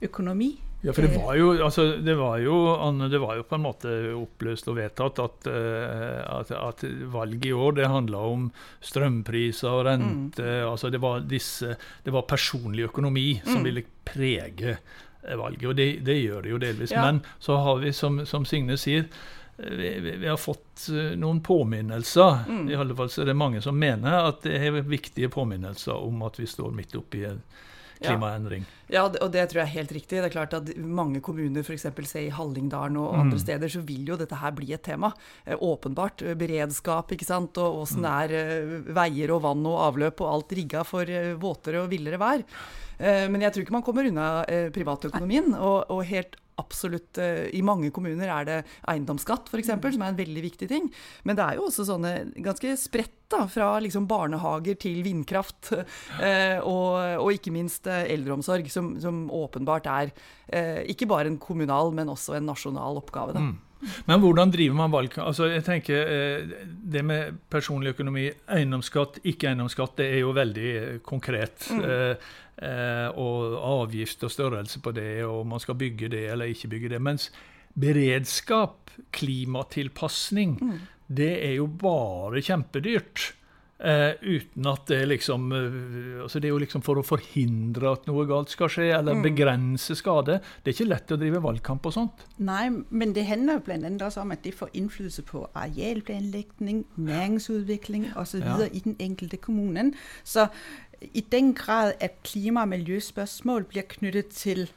økonomi 0.01 0.55
ja, 0.81 0.93
for 0.93 1.03
det 1.03 1.17
var 1.17 1.35
jo, 1.35 1.49
altså, 1.63 1.85
det 1.99 2.13
var 2.15 2.37
jo, 2.39 2.55
det 3.11 3.19
var 3.19 3.35
jo 3.35 3.43
på 3.43 3.57
en 3.57 3.65
måte 3.65 3.95
oppløst 4.15 4.69
og 4.71 4.77
vedtatt 4.77 5.19
at, 5.19 5.49
uh, 5.51 6.21
at, 6.37 6.53
at 6.55 6.85
valget 7.11 7.49
i 7.49 7.51
år 7.51 7.75
det 7.81 7.89
handla 7.91 8.21
om 8.29 8.45
strømpriser 8.79 9.73
og 9.73 9.83
rente. 9.89 10.45
Mm. 10.45 10.69
altså 10.69 10.89
Det 10.89 11.01
var 11.03 11.27
disse, 11.27 11.75
det 12.03 12.15
var 12.15 12.29
personlig 12.29 12.87
økonomi 12.87 13.41
som 13.43 13.59
mm. 13.59 13.67
ville 13.67 13.83
prege 14.07 14.77
eh, 14.77 15.35
valget, 15.35 15.67
og 15.67 15.75
det, 15.75 15.89
det, 16.07 16.15
gjør 16.21 16.47
det 16.47 16.55
jo 16.55 16.63
delvis. 16.63 16.95
Ja. 16.95 17.03
Men 17.09 17.21
så 17.43 17.59
har 17.59 17.83
vi, 17.83 17.91
som, 17.93 18.23
som 18.25 18.47
Signe 18.47 18.79
sier, 18.79 19.11
vi, 19.59 19.89
vi, 19.99 20.27
har 20.27 20.39
fått 20.39 20.87
noen 21.19 21.41
påminnelser. 21.43 22.45
Mm. 22.47 22.69
I 22.71 22.79
alle 22.79 22.95
fall 22.95 23.11
så 23.11 23.25
er 23.25 23.33
det 23.33 23.35
mange 23.35 23.59
som 23.61 23.75
mener 23.75 24.29
at 24.31 24.45
det 24.47 24.55
er 24.55 24.79
viktige 24.87 25.27
påminnelser 25.27 25.99
om 25.99 26.23
at 26.23 26.39
vi 26.39 26.47
står 26.47 26.71
midt 26.71 26.95
oppi 26.95 27.25
en 27.27 27.43
klimaendring. 28.03 28.65
Ja, 28.87 29.01
ja 29.01 29.03
og 29.07 29.31
det 29.33 29.45
tror 29.49 29.61
jeg 29.61 29.67
er 29.67 29.75
helt 29.75 29.93
riktig. 29.95 30.17
Det 30.19 30.27
er 30.29 30.33
klart 30.33 30.55
at 30.57 30.71
mange 30.77 31.21
kommuner, 31.25 31.63
f.eks. 31.65 31.87
se 32.09 32.25
i 32.25 32.33
Hallingdalen 32.33 32.97
og 33.01 33.13
mm. 33.13 33.21
andre 33.23 33.39
steder, 33.41 33.71
så 33.71 33.83
vil 33.85 34.11
jo 34.13 34.19
dette 34.19 34.39
her 34.39 34.55
bli 34.55 34.71
et 34.75 34.83
tema. 34.85 35.11
Eh, 35.45 35.55
åpenbart. 35.55 36.23
Beredskap, 36.39 37.13
ikke 37.15 37.27
sant. 37.27 37.59
Og 37.61 37.83
åssen 37.83 38.05
det 38.05 38.17
er 38.25 38.35
eh, 38.39 38.75
veier 38.95 39.35
og 39.35 39.43
vann 39.47 39.65
og 39.69 39.79
avløp 39.87 40.23
og 40.25 40.33
alt 40.33 40.59
rigga 40.59 40.85
for 40.87 41.09
eh, 41.09 41.33
våtere 41.39 41.83
og 41.83 41.91
villere 41.93 42.21
vær. 42.21 42.45
Men 42.99 43.39
jeg 43.39 43.53
tror 43.55 43.63
ikke 43.63 43.71
man 43.77 43.83
kommer 43.87 44.07
unna 44.09 44.23
privatøkonomien. 44.75 45.53
Og, 45.55 45.85
og 45.87 46.01
helt 46.09 46.33
absolutt 46.59 47.19
eh, 47.21 47.47
I 47.55 47.61
mange 47.65 47.91
kommuner 47.95 48.31
er 48.33 48.47
det 48.47 48.57
eiendomsskatt, 48.89 49.49
f.eks., 49.49 49.71
mm. 49.75 49.87
som 49.95 50.03
er 50.03 50.11
en 50.11 50.19
veldig 50.19 50.43
viktig 50.45 50.69
ting. 50.71 50.89
Men 51.27 51.39
det 51.39 51.45
er 51.45 51.59
jo 51.59 51.69
også 51.69 51.87
sånne 51.87 52.13
ganske 52.43 52.75
spredt, 52.79 53.15
da, 53.29 53.43
fra 53.45 53.75
liksom 53.77 54.07
barnehager 54.09 54.79
til 54.81 55.03
vindkraft. 55.05 55.73
Eh, 56.19 56.59
og, 56.65 56.97
og, 57.21 57.29
ikke 57.31 57.51
minst 57.53 57.87
eh, 57.87 58.09
eldreomsorg, 58.11 58.67
som, 58.71 58.89
som 58.99 59.21
åpenbart 59.33 59.85
er 59.87 60.11
ikke 60.89 61.07
bare 61.07 61.29
en 61.29 61.37
kommunal, 61.41 61.93
men 61.95 62.09
også 62.11 62.35
en 62.35 62.47
nasjonal 62.49 62.97
oppgave. 62.99 63.35
da. 63.35 63.43
Mm. 63.45 63.93
Men 64.09 64.19
hvordan 64.19 64.51
driver 64.51 64.75
man 64.75 64.91
valg? 64.91 65.15
Altså, 65.23 65.47
jeg 65.53 65.63
tenker 65.63 66.09
Det 66.67 67.03
med 67.05 67.37
personlig 67.53 67.93
økonomi, 67.93 68.25
eiendomsskatt, 68.51 69.21
ikke 69.29 69.51
eiendomsskatt, 69.51 69.95
det 70.01 70.09
er 70.17 70.19
jo 70.25 70.33
veldig 70.35 70.73
konkret. 71.05 71.69
Mm. 71.71 71.85
Eh, 72.59 73.07
og 73.15 73.55
avgift 73.63 74.23
og 74.27 74.31
størrelse 74.33 74.81
på 74.83 74.91
det, 74.91 75.23
og 75.23 75.45
man 75.47 75.61
skal 75.63 75.77
bygge 75.79 76.09
det 76.11 76.25
eller 76.33 76.51
ikke 76.51 76.71
bygge 76.73 76.89
det. 76.91 77.01
Mens 77.01 77.29
beredskap, 77.79 78.91
klimatilpasning, 79.15 80.57
mm. 80.59 80.79
det 81.07 81.31
er 81.45 81.53
jo 81.61 81.69
bare 81.71 82.43
kjempedyrt. 82.43 83.29
Uh, 83.79 84.11
uten 84.27 84.65
at 84.67 84.89
det 84.91 85.05
liksom 85.07 85.53
eh, 85.55 86.23
altså 86.25 86.41
Det 86.43 86.49
er 86.49 86.51
jo 86.51 86.57
liksom 86.59 86.81
for 86.83 86.99
å 86.99 87.03
forhindre 87.07 87.93
at 87.93 88.09
noe 88.09 88.25
galt 88.27 88.51
skal 88.51 88.67
skje, 88.67 88.89
eller 88.97 89.15
mm. 89.15 89.21
begrense 89.23 89.95
skade. 89.95 90.41
Det 90.59 90.73
er 90.73 90.75
ikke 90.75 90.87
lett 90.89 91.13
å 91.15 91.19
drive 91.21 91.39
valgkamp 91.45 91.87
og 91.87 91.95
sånt. 91.95 92.25
Nei, 92.43 92.65
men 92.89 93.15
det 93.15 93.23
handler 93.29 93.63
bl.a. 93.63 93.93
også 94.03 94.25
om 94.25 94.35
at 94.35 94.43
det 94.43 94.51
får 94.59 94.75
innflytelse 94.75 95.23
på 95.31 95.45
arealplanlegging, 95.53 96.83
næringsutvikling 96.99 98.09
osv. 98.19 98.43
Ja. 98.43 98.67
i 98.67 98.83
den 98.83 98.99
enkelte 98.99 99.39
kommunen. 99.39 99.93
Så 100.27 100.49
i 100.99 101.23
den 101.31 101.53
grad 101.55 101.93
at 102.03 102.19
klima- 102.27 102.67
og 102.67 102.73
miljøspørsmål 102.75 103.69
blir 103.71 103.87
knyttet 103.95 104.35
til 104.35 104.67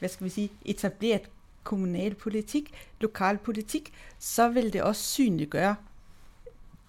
hva 0.00 0.10
skal 0.10 0.26
vi 0.26 0.34
si, 0.34 0.50
etablert 0.66 1.30
kommunalpolitikk, 1.66 2.72
lokalpolitikk, 3.02 3.92
så 4.18 4.48
vil 4.54 4.72
det 4.72 4.82
også 4.82 5.12
synliggjøre 5.16 5.76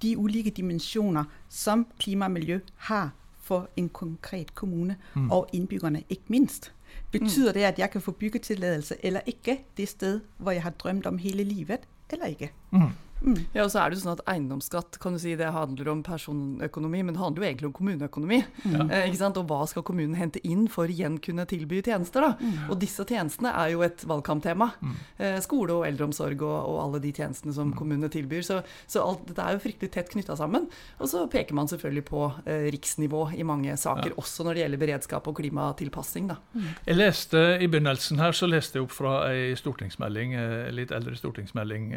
de 0.02 0.18
ulike 0.18 0.50
dimensjoner 0.50 1.24
som 1.50 1.88
klima 2.00 2.26
og 2.26 2.32
miljø 2.32 2.60
har 2.90 3.12
for 3.48 3.70
en 3.76 3.90
konkret 3.90 4.56
kommune, 4.56 4.98
mm. 5.16 5.32
og 5.32 5.50
innbyggerne, 5.54 6.04
ikke 6.10 6.24
minst. 6.28 6.74
Betyder 7.12 7.52
mm. 7.52 7.54
det 7.54 7.64
at 7.64 7.80
jeg 7.80 7.90
kan 7.92 8.02
få 8.02 8.12
byggetillatelse 8.12 8.96
eller 9.04 9.20
ikke 9.26 9.62
det 9.78 9.90
sted 9.90 10.20
hvor 10.38 10.52
jeg 10.52 10.64
har 10.64 10.70
drømt 10.70 11.06
om 11.06 11.18
hele 11.18 11.44
livet, 11.44 11.80
eller 12.10 12.26
ikke? 12.26 12.52
Mm. 12.72 12.92
Mm. 13.22 13.40
Ja, 13.54 13.66
og 13.66 13.72
så 13.74 13.82
er 13.82 13.90
det 13.90 13.98
jo 13.98 14.04
sånn 14.04 14.16
at 14.16 14.24
Eiendomsskatt 14.30 15.00
kan 15.02 15.16
du 15.16 15.22
si, 15.22 15.36
det 15.40 15.50
handler 15.54 15.92
om 15.92 16.04
personøkonomi, 16.06 17.04
men 17.06 17.16
det 17.16 17.22
handler 17.22 17.44
jo 17.44 17.50
egentlig 17.50 17.70
om 17.70 17.76
kommuneøkonomi. 17.80 18.40
Mm. 18.64 18.76
Eh, 18.86 19.08
ikke 19.10 19.22
sant? 19.22 19.40
Og 19.42 19.48
hva 19.50 19.64
skal 19.70 19.86
kommunen 19.88 20.18
hente 20.20 20.42
inn 20.48 20.68
for 20.72 20.90
igjen 20.92 21.20
kunne 21.24 21.48
tilby 21.50 21.82
tjenester? 21.86 22.24
da? 22.24 22.34
Mm. 22.38 22.70
Og 22.72 22.80
disse 22.82 23.06
tjenestene 23.08 23.54
er 23.54 23.74
jo 23.74 23.84
et 23.86 24.06
valgkamptema. 24.08 24.70
Mm. 24.82 24.96
Eh, 25.18 25.38
skole 25.44 25.76
og 25.80 25.88
eldreomsorg 25.88 26.44
og, 26.46 26.58
og, 26.58 26.80
alle 26.86 27.02
de 27.04 27.14
tjenestene 27.16 27.56
som 27.56 27.72
mm. 27.72 27.78
kommunene 27.80 28.12
tilbyr. 28.14 28.46
Så, 28.46 28.62
så, 28.86 29.04
alt 29.04 29.26
dette 29.30 29.44
er 29.44 29.58
jo 29.58 29.64
fryktelig 29.64 29.92
tett 29.94 30.12
knytta 30.14 30.38
sammen. 30.40 30.70
Og 31.02 31.12
så 31.12 31.26
peker 31.32 31.58
man 31.58 31.70
selvfølgelig 31.72 32.06
på 32.08 32.24
eh, 32.46 32.68
riksnivå 32.76 33.28
i 33.38 33.46
mange 33.48 33.76
saker, 33.80 34.14
ja. 34.14 34.20
også 34.22 34.48
når 34.48 34.58
det 34.58 34.66
gjelder 34.66 34.84
beredskap 34.86 35.30
og 35.30 35.40
klimatilpassing. 35.42 36.30
da. 36.32 36.40
Mm. 36.54 36.70
Jeg 36.88 37.00
leste 37.00 37.44
I 37.62 37.70
begynnelsen 37.70 38.22
her 38.22 38.36
så 38.36 38.50
leste 38.50 38.80
jeg 38.80 38.88
opp 38.88 38.96
fra 38.96 39.18
ei 39.32 39.56
stortingsmelding, 39.58 40.36
eh, 40.38 40.70
litt 40.76 40.94
eldre 40.96 41.16
stortingsmelding 41.18 41.92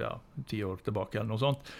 ja, 0.00 0.12
ja, 0.54 0.61
ti 0.62 0.68
år 0.68 0.84
tilbake, 0.86 1.18
eller 1.18 1.34
noe 1.34 1.42
sånt. 1.42 1.74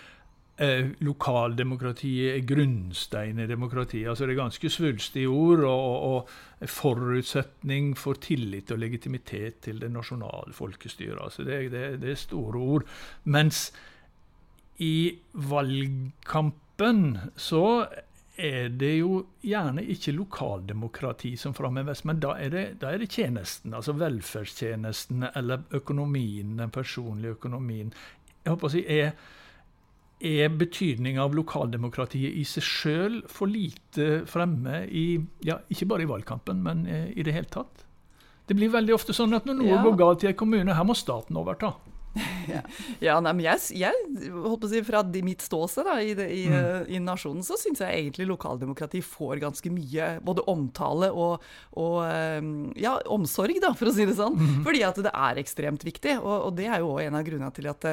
Eh, 0.62 0.90
lokaldemokratiet 1.00 2.36
er 2.36 2.44
grunnstein 2.46 3.38
i 3.40 3.46
demokratiet. 3.46 4.08
altså 4.08 4.26
Det 4.26 4.34
er 4.34 4.42
ganske 4.42 4.70
svulstige 4.70 5.28
ord 5.28 5.64
og, 5.64 6.02
og 6.12 6.68
forutsetning 6.68 7.96
for 7.96 8.20
tillit 8.20 8.70
og 8.70 8.78
legitimitet 8.78 9.62
til 9.64 9.80
det 9.80 9.90
nasjonale 9.90 10.52
folkestyret. 10.52 11.18
altså 11.22 11.42
det, 11.42 11.72
det, 11.72 12.00
det 12.02 12.10
er 12.10 12.20
store 12.20 12.58
ord. 12.58 12.84
Mens 13.24 13.72
i 14.78 15.18
valgkampen 15.32 17.18
så 17.36 17.86
er 18.36 18.68
det 18.68 18.94
jo 18.98 19.18
gjerne 19.44 19.84
ikke 19.92 20.14
lokaldemokrati 20.16 21.34
som 21.36 21.54
framheves, 21.54 22.04
men 22.04 22.20
da 22.20 22.36
er, 22.40 22.50
det, 22.50 22.64
da 22.80 22.92
er 22.92 23.02
det 23.02 23.10
tjenesten, 23.12 23.74
altså 23.74 23.92
velferdstjenestene 23.92 25.30
eller 25.36 25.66
økonomien, 25.76 26.56
den 26.58 26.70
personlige 26.70 27.36
økonomien 27.36 27.92
jeg 28.42 28.50
håper 28.50 28.68
å 28.68 28.72
si, 28.72 28.82
er, 28.90 29.14
er 30.22 30.52
betydninga 30.58 31.22
av 31.24 31.36
lokaldemokratiet 31.38 32.34
i 32.38 32.44
seg 32.48 32.66
sjøl 32.66 33.22
for 33.30 33.50
lite 33.50 34.24
fremme 34.30 34.84
i 34.90 35.06
ja, 35.46 35.60
ikke 35.72 35.88
bare 35.92 36.06
i 36.06 36.10
valgkampen, 36.10 36.62
men 36.64 36.84
eh, 36.86 37.08
i 37.14 37.26
det 37.26 37.36
hele 37.36 37.50
tatt. 37.52 37.86
Det 38.46 38.58
blir 38.58 38.72
veldig 38.72 38.94
ofte 38.96 39.14
sånn 39.14 39.34
at 39.36 39.46
når 39.46 39.60
noe 39.60 39.74
ja. 39.76 39.82
går 39.84 39.98
galt 40.00 40.24
i 40.26 40.32
en 40.32 40.38
kommune, 40.38 40.74
her 40.74 40.86
må 40.86 40.96
staten 40.98 41.38
overta 41.38 41.76
ja, 42.48 42.60
ja 43.06 43.16
nei, 43.24 43.32
men 43.36 43.44
jeg, 43.46 43.60
jeg 43.82 44.30
holdt 44.34 44.62
på 44.62 44.68
å 44.68 44.72
si 44.72 44.82
fra 44.84 45.02
mitt 45.24 45.44
ståsted 45.44 45.86
da, 45.88 45.96
i, 46.02 46.12
det, 46.18 46.28
i, 46.34 46.42
mm. 46.50 46.56
Eh, 46.58 46.94
i, 46.96 47.00
nasjonen, 47.02 47.44
så 47.46 47.56
syns 47.60 47.82
jeg 47.82 48.02
egentlig 48.02 48.28
lokaldemokrati 48.30 49.02
får 49.04 49.40
ganske 49.42 49.72
mye 49.72 50.08
både 50.24 50.44
omtale 50.50 51.10
og, 51.12 51.42
og 51.80 51.98
ehm, 52.06 52.52
ja, 52.78 52.94
omsorg, 53.12 53.58
da, 53.62 53.72
for 53.78 53.90
å 53.90 53.94
si 53.96 54.06
det 54.08 54.16
sånn. 54.18 54.36
Mm. 54.38 54.60
Fordi 54.66 54.84
at 54.86 55.00
det 55.06 55.12
er 55.12 55.40
ekstremt 55.42 55.86
viktig. 55.86 56.18
Og, 56.20 56.48
og 56.48 56.56
det 56.58 56.68
er 56.68 56.82
jo 56.82 56.92
òg 56.96 57.06
en 57.06 57.18
av 57.18 57.26
grunnene 57.26 57.52
til 57.56 57.68
at, 57.70 57.88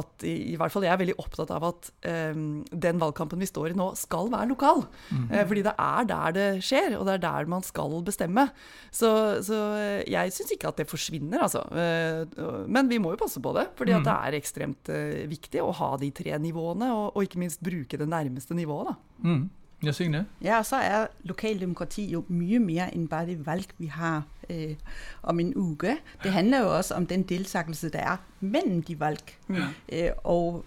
at 0.00 0.26
i, 0.26 0.34
i, 0.52 0.56
hvert 0.60 0.74
fall 0.74 0.86
jeg 0.86 0.94
er 0.94 1.02
veldig 1.02 1.18
opptatt 1.22 1.52
av 1.54 1.66
at 1.70 1.90
um, 2.34 2.62
den 2.70 3.00
valgkampen 3.02 3.40
vi 3.42 3.48
står 3.48 3.74
i 3.74 3.78
nå, 3.78 3.90
skal 3.98 4.30
være 4.32 4.50
lokal. 4.52 4.84
Mm. 5.10 5.26
Uh, 5.28 5.42
fordi 5.50 5.66
det 5.66 5.76
er 5.76 6.10
der 6.10 6.36
det 6.36 6.48
skjer, 6.66 6.96
og 6.98 7.06
det 7.08 7.18
er 7.18 7.24
der 7.26 7.50
man 7.50 7.66
skal 7.66 7.98
bestemme. 8.06 8.48
Så, 8.94 9.10
så 9.46 9.60
jeg 10.08 10.34
syns 10.34 10.54
ikke 10.54 10.72
at 10.72 10.80
det 10.80 10.88
forsvinner, 10.90 11.44
altså. 11.44 11.64
Uh, 11.70 12.66
men 12.70 12.90
vi 12.90 13.00
må 13.02 13.14
jo 13.14 13.20
passe 13.20 13.42
på 13.42 13.49
på 13.50 13.58
det. 13.58 13.68
Fordi 13.78 13.96
mm. 13.98 14.04
det 14.06 14.16
er 14.16 14.40
ekstremt 14.40 14.92
uh, 14.94 15.22
viktig 15.30 15.62
å 15.62 15.72
ha 15.76 15.94
de 16.00 16.10
tre 16.14 16.38
nivåene, 16.40 16.92
og, 16.94 17.06
og, 17.14 17.24
ikke 17.26 17.42
minst 17.42 17.62
bruke 17.64 18.00
det 18.00 18.08
nærmeste 18.08 18.56
nivået. 18.58 18.94
da. 18.94 19.28
Mm. 19.28 19.48
Ja, 19.80 19.92
Signe? 19.92 20.26
Ja, 20.44 20.58
og 20.58 20.66
så 20.68 20.76
er 20.76 21.06
lokaldemokrati 21.24 22.04
jo 22.12 22.24
mye 22.28 22.58
mer 22.60 22.90
enn 22.92 23.06
bare 23.08 23.30
det 23.30 23.38
valg 23.46 23.70
vi 23.78 23.88
har 23.88 24.26
øh, 24.50 24.74
om 25.22 25.40
en 25.40 25.54
uke. 25.56 25.96
Det 26.22 26.32
handler 26.34 26.66
jo 26.66 26.74
også 26.76 26.98
om 27.00 27.06
den 27.08 27.22
deltakelse 27.22 27.88
der 27.88 28.04
er 28.16 28.16
mellom 28.40 28.82
de 28.82 28.98
valg. 29.00 29.32
Mm. 29.48 29.56
Øh, 29.92 30.10
og 30.24 30.64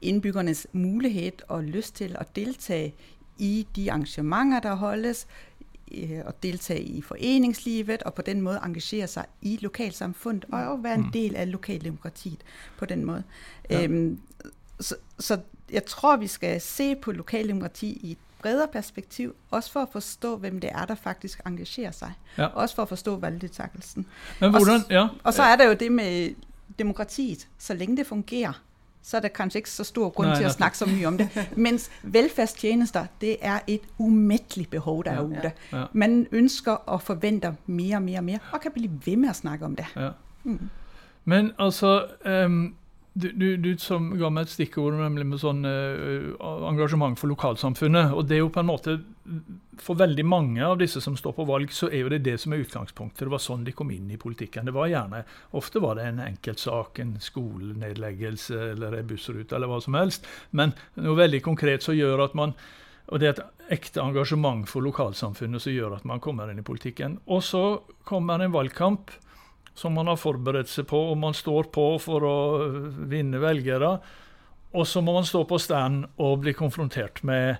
innbyggernes 0.00 0.66
mulighet 0.72 1.42
og 1.48 1.64
lyst 1.64 1.96
til 1.96 2.14
å 2.20 2.22
delta 2.36 2.78
i 3.38 3.66
de 3.76 3.88
arrangementer 3.90 4.60
der 4.60 4.78
holdes, 4.78 5.26
at 6.26 6.42
deltage 6.42 6.82
i 6.82 7.02
foreningslivet 7.02 8.02
og 8.02 8.14
på 8.14 8.22
den 8.22 8.40
måde 8.40 8.60
engagere 8.64 9.06
sig 9.06 9.24
i 9.42 9.58
lokalsamfundet 9.62 10.44
og 10.52 10.64
jo 10.64 10.74
være 10.74 10.94
en 10.94 11.00
mm. 11.00 11.12
del 11.12 11.36
af 11.36 11.52
lokaldemokratiet 11.52 12.44
på 12.78 12.84
den 12.84 13.04
måde. 13.04 13.22
Ja. 13.70 13.84
Øhm, 13.84 14.20
så, 14.80 14.96
så 15.18 15.40
jeg 15.72 15.84
tror, 15.84 16.16
vi 16.16 16.26
skal 16.26 16.60
se 16.60 16.96
på 16.96 17.12
lokaldemokrati 17.12 18.00
i 18.02 18.10
et 18.10 18.18
bredere 18.42 18.68
perspektiv, 18.68 19.34
også 19.50 19.72
for 19.72 19.80
at 19.80 19.88
forstå, 19.92 20.36
hvem 20.36 20.60
det 20.60 20.70
er, 20.72 20.84
der 20.84 20.94
faktisk 20.94 21.40
engagerer 21.46 21.90
sig. 21.90 22.12
Ja. 22.38 22.46
Også 22.46 22.74
for 22.74 22.82
at 22.82 22.88
forstå 22.88 23.16
valgdeltakelsen. 23.16 24.06
Ja. 24.90 25.08
Og 25.22 25.34
så 25.34 25.42
er 25.42 25.56
der 25.56 25.64
jo 25.64 25.74
det 25.74 25.92
med 25.92 26.34
demokratiet. 26.78 27.48
Så 27.58 27.74
længe 27.74 27.96
det 27.96 28.06
fungerer, 28.06 28.62
så 29.04 29.18
er 29.18 29.26
det 29.26 29.32
kanskje 29.36 29.60
ikke 29.60 29.70
så 29.70 29.84
stor 29.84 30.12
grunn 30.16 30.32
til 30.32 30.46
å 30.48 30.52
snakke 30.52 30.80
så 30.80 30.86
mye 30.88 31.08
om 31.10 31.18
det. 31.20 31.28
Mens 31.66 31.90
velferdstjenester 32.02 33.10
det 33.20 33.34
er 33.44 33.60
et 33.68 33.84
umettelig 34.00 34.70
behov 34.72 35.02
der 35.04 35.20
ute. 35.20 35.52
Ja, 35.72 35.78
ja. 35.78 35.84
Man 35.92 36.22
ønsker 36.32 36.80
og 36.86 37.02
forventer 37.04 37.58
mer 37.66 37.98
og 37.98 38.02
mer 38.02 38.22
og 38.22 38.24
mer, 38.24 38.46
og 38.52 38.64
kan 38.64 38.72
bli 38.72 38.88
ved 39.04 39.20
med 39.20 39.34
å 39.34 39.36
snakke 39.36 39.68
om 39.68 39.76
det. 39.76 39.86
Ja. 39.96 40.14
Mm. 40.44 40.70
Men 41.24 41.52
altså 41.58 42.06
um 42.24 42.74
du, 43.14 43.28
du, 43.32 43.56
du, 43.56 43.70
som 43.78 44.08
ga 44.18 44.26
meg 44.32 44.48
et 44.48 44.52
stikkord 44.56 44.96
nemlig 44.98 45.24
med 45.30 45.38
sånn 45.38 45.62
uh, 45.62 46.34
engasjement 46.66 47.14
for 47.18 47.30
lokalsamfunnet. 47.30 48.10
og 48.10 48.26
det 48.26 48.38
er 48.38 48.42
jo 48.42 48.50
på 48.50 48.62
en 48.64 48.70
måte, 48.72 48.96
For 49.78 49.98
veldig 49.98 50.24
mange 50.26 50.62
av 50.66 50.78
disse 50.78 51.00
som 51.00 51.16
står 51.16 51.32
på 51.36 51.46
valg, 51.46 51.70
så 51.72 51.88
er 51.88 52.02
jo 52.02 52.10
det 52.10 52.24
det 52.26 52.36
som 52.42 52.52
er 52.52 52.64
utgangspunktet. 52.64 53.24
Det 53.24 53.30
var 53.30 53.42
sånn 53.42 53.64
de 53.64 53.72
kom 53.72 53.90
inn 53.90 54.10
i 54.10 54.18
politikken. 54.18 54.66
det 54.66 54.74
var 54.74 54.90
gjerne, 54.90 55.24
Ofte 55.52 55.80
var 55.80 55.94
det 55.96 56.08
en 56.08 56.20
enkeltsak, 56.26 56.98
en 56.98 57.16
skolenedleggelse 57.20 58.70
eller 58.74 58.98
en 58.98 59.06
bussrute 59.06 59.54
eller 59.54 59.70
hva 59.70 59.80
som 59.80 59.94
helst. 59.94 60.26
Men 60.50 60.74
noe 60.94 61.16
veldig 61.16 61.42
konkret 61.42 61.82
som 61.82 61.94
gjør 61.94 62.26
at 62.26 62.34
man 62.34 62.54
og 63.12 63.20
det 63.20 63.26
er 63.28 63.34
et 63.34 63.74
ekte 63.76 64.00
engasjement 64.00 64.64
for 64.68 64.80
lokalsamfunnet 64.80 65.60
som 65.60 65.74
gjør 65.74 65.98
at 65.98 66.06
man 66.08 66.22
kommer 66.24 66.48
inn 66.48 66.62
i 66.62 66.64
politikken. 66.64 67.18
Og 67.28 67.42
så 67.44 67.82
kommer 68.08 68.40
en 68.40 68.54
valgkamp 68.54 69.12
som 69.74 69.96
man 69.98 70.10
har 70.10 70.20
forberedt 70.20 70.70
seg 70.70 70.86
på, 70.90 71.00
og 71.10 71.18
man 71.18 71.34
står 71.34 71.70
på 71.74 71.86
for 72.02 72.26
å 72.26 72.36
vinne 73.10 73.40
velgere. 73.42 73.96
Og 74.74 74.86
så 74.90 75.02
må 75.02 75.14
man 75.16 75.26
stå 75.26 75.44
på 75.46 75.58
stand 75.62 76.06
og 76.22 76.40
bli 76.42 76.54
konfrontert 76.56 77.22
med 77.26 77.56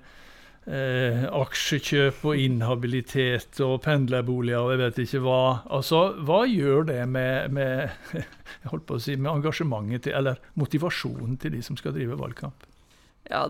eh, 0.66 1.24
aksjekjøp 1.28 2.24
og 2.26 2.40
inhabilitet 2.40 3.60
og 3.64 3.80
pendlerboliger 3.84 4.62
og 4.62 4.74
jeg 4.74 4.82
vet 4.82 5.00
ikke 5.04 5.22
hva. 5.26 5.40
Altså, 5.78 6.04
Hva 6.26 6.42
gjør 6.50 6.88
det 6.90 7.00
med, 7.10 7.54
med, 7.54 7.90
jeg 8.14 8.72
holdt 8.72 8.86
på 8.88 8.98
å 8.98 9.02
si, 9.02 9.16
med 9.18 9.32
engasjementet 9.36 10.08
til, 10.08 10.18
eller 10.18 10.40
motivasjonen 10.58 11.38
til 11.40 11.54
de 11.56 11.62
som 11.66 11.78
skal 11.78 11.94
drive 11.96 12.18
valgkamp? 12.18 12.66
Ja, 13.30 13.46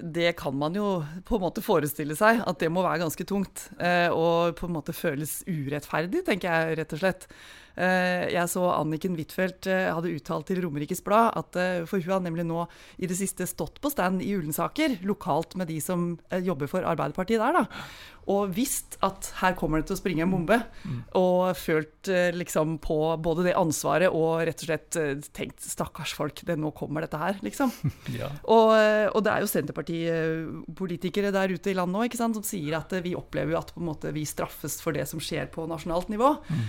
det 0.00 0.30
kan 0.38 0.54
man 0.56 0.76
jo 0.78 1.02
på 1.28 1.36
en 1.36 1.42
måte 1.42 1.64
forestille 1.64 2.14
seg, 2.16 2.38
at 2.48 2.62
det 2.62 2.70
må 2.72 2.84
være 2.84 3.02
ganske 3.02 3.26
tungt. 3.28 3.66
Eh, 3.82 4.08
og 4.08 4.54
på 4.56 4.68
en 4.68 4.76
måte 4.78 4.94
føles 4.96 5.42
urettferdig, 5.44 6.22
tenker 6.28 6.48
jeg 6.48 6.78
rett 6.80 6.94
og 6.96 7.02
slett. 7.02 7.26
Eh, 7.76 8.28
jeg 8.34 8.50
så 8.52 8.66
Anniken 8.74 9.16
Huitfeldt 9.16 9.68
eh, 9.70 9.88
hadde 9.88 10.12
uttalt 10.12 10.48
til 10.50 10.60
Romerikes 10.64 11.00
Blad 11.06 11.32
at 11.40 11.56
eh, 11.60 11.84
for 11.88 12.04
hun 12.04 12.16
har 12.18 12.24
nemlig 12.24 12.44
nå 12.48 12.66
i 13.00 13.08
det 13.08 13.16
siste 13.16 13.48
stått 13.48 13.80
på 13.82 13.92
stand 13.92 14.22
i 14.24 14.32
Ullensaker, 14.36 14.98
lokalt 15.08 15.56
med 15.58 15.70
de 15.72 15.78
som 15.82 16.12
jobber 16.44 16.68
for 16.70 16.84
Arbeiderpartiet 16.88 17.40
der, 17.40 17.62
da, 17.62 17.84
og 18.30 18.52
visst 18.54 18.98
at 19.02 19.32
her 19.40 19.56
kommer 19.58 19.80
det 19.80 19.88
til 19.88 19.96
å 19.96 19.98
springe 19.98 20.22
en 20.22 20.30
bombe. 20.30 20.60
Mm. 20.86 20.98
Og 21.18 21.56
følt 21.58 22.10
liksom 22.36 22.76
på 22.82 22.98
både 23.22 23.48
det 23.48 23.56
ansvaret 23.58 24.14
og 24.14 24.44
rett 24.46 24.62
og 24.62 24.68
slett 24.68 24.98
tenkt 25.34 25.64
stakkars 25.66 26.12
folk, 26.14 26.44
det, 26.46 26.54
nå 26.60 26.70
kommer 26.76 27.02
dette 27.02 27.18
her, 27.18 27.40
liksom. 27.42 27.72
ja. 28.20 28.30
og, 28.46 28.70
og, 28.76 29.18
det 29.26 29.32
er 29.32 29.42
jo 29.42 29.50
Senterpartipolitikere 29.50 31.32
der 31.34 31.56
ute 31.56 31.72
i 31.72 31.76
landet 31.78 32.14
nå 32.14 32.30
som 32.38 32.46
sier 32.46 32.78
at 32.78 32.94
vi 33.02 33.16
opplever 33.18 33.56
jo 33.56 33.58
at 33.58 33.74
på 33.74 33.82
en 33.82 33.90
måte 33.90 34.12
vi 34.14 34.22
straffes 34.28 34.78
for 34.84 34.94
det 34.94 35.08
som 35.10 35.22
skjer 35.22 35.50
på 35.52 35.66
nasjonalt 35.70 36.12
nivå. 36.12 36.30
Mm. 36.46 36.62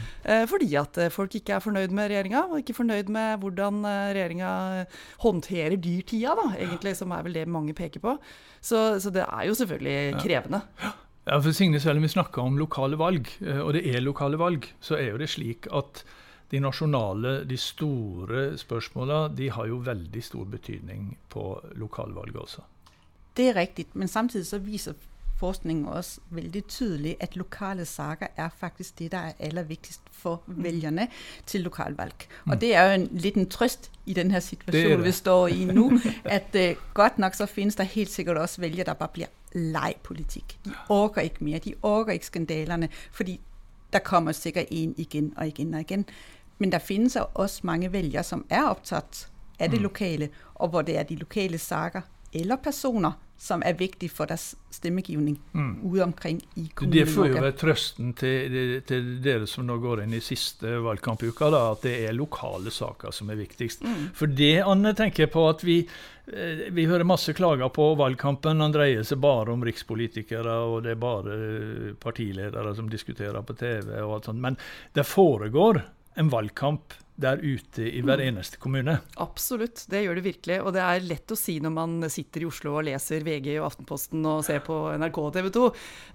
fordi 0.49 0.71
at 0.79 0.92
at 0.93 1.01
eh, 1.01 1.11
folk 1.13 1.35
ikke 1.35 1.57
er 1.57 1.63
fornøyd 1.63 1.93
med 1.95 2.11
regjeringa, 2.11 2.45
og 2.49 2.61
ikke 2.61 2.77
fornøyd 2.77 3.11
med 3.13 3.43
hvordan 3.43 3.83
eh, 3.89 4.09
regjeringa 4.15 4.51
håndterer 5.25 5.77
dyrtida, 5.81 6.35
da, 6.39 6.49
egentlig, 6.55 6.95
som 6.99 7.11
er 7.11 7.25
vel 7.25 7.39
det 7.39 7.47
mange 7.49 7.75
peker 7.77 8.03
på. 8.03 8.17
Så, 8.61 8.99
så 9.03 9.13
det 9.13 9.25
er 9.25 9.47
jo 9.49 9.57
selvfølgelig 9.59 10.21
krevende. 10.23 10.63
Ja. 10.83 10.97
Ja, 11.23 11.37
for 11.39 11.55
Signe, 11.55 11.79
Selv 11.79 12.01
om 12.01 12.03
vi 12.03 12.09
snakker 12.11 12.43
om 12.43 12.57
lokale 12.59 12.97
valg, 12.99 13.29
og 13.63 13.69
det 13.77 13.85
er 13.87 14.01
lokale 14.03 14.35
valg, 14.35 14.65
så 14.83 14.97
er 14.99 15.13
jo 15.13 15.21
det 15.21 15.29
slik 15.31 15.69
at 15.71 16.01
de 16.51 16.59
nasjonale, 16.59 17.45
de 17.47 17.55
store 17.57 18.57
spørsmåla, 18.59 19.29
de 19.31 19.47
har 19.49 19.69
jo 19.71 19.79
veldig 19.85 20.23
stor 20.23 20.43
betydning 20.51 21.13
på 21.31 21.45
lokalvalget 21.79 22.41
også. 22.43 22.65
Det 23.37 23.47
er 23.49 23.55
riktig, 23.55 23.87
men 23.93 24.11
samtidig 24.11 24.45
så 24.45 24.59
viser 24.59 24.99
forskningen 25.39 25.85
også 25.85 26.21
veldig 26.29 26.63
tydelig 26.65 27.15
at 27.19 27.35
lokale 27.35 27.85
saker 27.85 28.27
er 28.37 28.49
faktisk 28.57 28.99
det 28.99 29.11
der 29.11 29.17
er 29.17 29.33
aller 29.39 29.63
viktigst 29.63 30.01
for 30.11 30.43
mm. 30.47 30.63
velgerne 30.63 31.07
til 31.45 31.61
lokalvalg. 31.61 32.27
Og 32.45 32.53
mm. 32.53 32.59
det 32.59 32.75
er 32.75 32.83
jo 32.85 33.01
en 33.01 33.07
liten 33.11 33.49
trøst 33.49 33.91
i 34.05 34.13
denne 34.13 34.41
situasjonen 34.41 35.03
vi 35.03 35.11
står 35.11 35.47
i 35.47 35.65
nå. 35.65 35.91
At 36.37 36.55
uh, 36.55 36.75
godt 36.93 37.17
nok 37.17 37.35
så 37.35 37.45
finnes 37.45 37.75
det 37.75 37.85
helt 37.85 38.11
sikkert 38.11 38.37
også 38.37 38.61
velgere 38.61 38.85
der 38.85 38.93
bare 38.93 39.09
blir 39.13 39.27
lei 39.53 39.93
politikk. 40.03 40.57
De 40.65 40.71
orker 40.89 41.21
ikke 41.21 41.43
mer. 41.43 41.59
De 41.59 41.73
orker 41.81 42.13
ikke 42.13 42.25
skandalene. 42.25 42.89
Fordi 43.11 43.39
der 43.93 43.99
kommer 43.99 44.31
sikkert 44.31 44.65
en 44.71 44.95
igjen 44.97 45.33
og 45.37 45.47
igjen 45.47 45.73
og 45.73 45.79
igjen. 45.79 46.05
Men 46.59 46.71
der 46.71 46.79
finnes 46.79 47.17
også 47.33 47.59
mange 47.63 47.93
velgere 47.93 48.23
som 48.23 48.45
er 48.49 48.63
opptatt 48.63 49.27
av 49.59 49.69
det 49.69 49.79
mm. 49.79 49.83
lokale, 49.83 50.29
og 50.55 50.69
hvor 50.69 50.81
det 50.81 50.97
er 50.97 51.03
de 51.03 51.15
lokale 51.15 51.57
saker 51.57 52.01
eller 52.33 52.55
personer 52.55 53.11
som 53.37 53.63
er 53.65 53.75
viktig 53.75 54.07
for 54.13 54.29
deres 54.29 54.53
stemmegivning 54.71 55.35
mm. 55.51 55.71
ute 55.83 56.03
omkring 56.05 56.39
i 56.55 56.69
kommunen. 56.71 56.93
Det 56.95 57.05
får 57.11 57.27
jo 57.27 57.41
være 57.41 57.55
trøsten 57.59 58.13
til, 58.17 58.57
til, 58.87 59.09
dere 59.23 59.47
som 59.49 59.67
nå 59.67 59.77
går 59.83 60.03
inn 60.05 60.15
i 60.15 60.21
siste 60.23 60.77
valgkampuka, 60.85 61.49
da, 61.51 61.63
at 61.73 61.83
det 61.83 61.95
er 62.07 62.15
lokale 62.15 62.71
saker 62.71 63.11
som 63.15 63.33
er 63.33 63.39
viktigst. 63.41 63.83
Mm. 63.83 64.05
For 64.15 64.31
det, 64.31 64.55
Anne, 64.63 64.93
tenker 64.97 65.25
jeg 65.25 65.33
på 65.33 65.43
at 65.49 65.65
vi, 65.67 65.81
eh, 66.31 66.65
vi 66.71 66.87
hører 66.89 67.07
masse 67.09 67.35
klager 67.35 67.73
på 67.73 67.89
valgkampen. 67.99 68.63
Den 68.63 68.75
dreier 68.75 69.03
seg 69.07 69.19
bare 69.23 69.51
om 69.55 69.65
rikspolitikere, 69.65 70.59
og 70.69 70.85
det 70.87 70.95
er 70.95 71.03
bare 71.03 71.37
partiledere 71.99 72.75
som 72.77 72.91
diskuterer 72.91 73.43
på 73.43 73.57
TV 73.59 73.97
og 74.05 74.19
alt 74.19 74.31
sånt. 74.31 74.43
Men 74.43 74.59
det 74.95 75.07
foregår 75.09 75.83
en 76.21 76.29
valgkamp 76.31 76.93
der 77.15 77.41
ute 77.43 77.85
i 77.85 78.01
hver 78.01 78.17
mm. 78.17 78.25
eneste 78.31 78.59
kommune. 78.61 78.95
Absolutt, 79.21 79.83
det 79.91 80.03
gjør 80.03 80.17
det 80.17 80.25
virkelig. 80.25 80.57
Og 80.63 80.73
det 80.75 80.81
er 80.81 81.05
lett 81.05 81.33
å 81.33 81.37
si 81.37 81.59
når 81.61 81.73
man 81.75 81.95
sitter 82.11 82.43
i 82.43 82.47
Oslo 82.49 82.77
og 82.79 82.87
leser 82.87 83.25
VG 83.25 83.51
og 83.59 83.67
Aftenposten 83.67 84.25
og 84.29 84.41
ser 84.47 84.63
på 84.65 84.77
NRK 84.97 85.19
og 85.21 85.29
TV 85.35 85.49
2. 85.53 85.67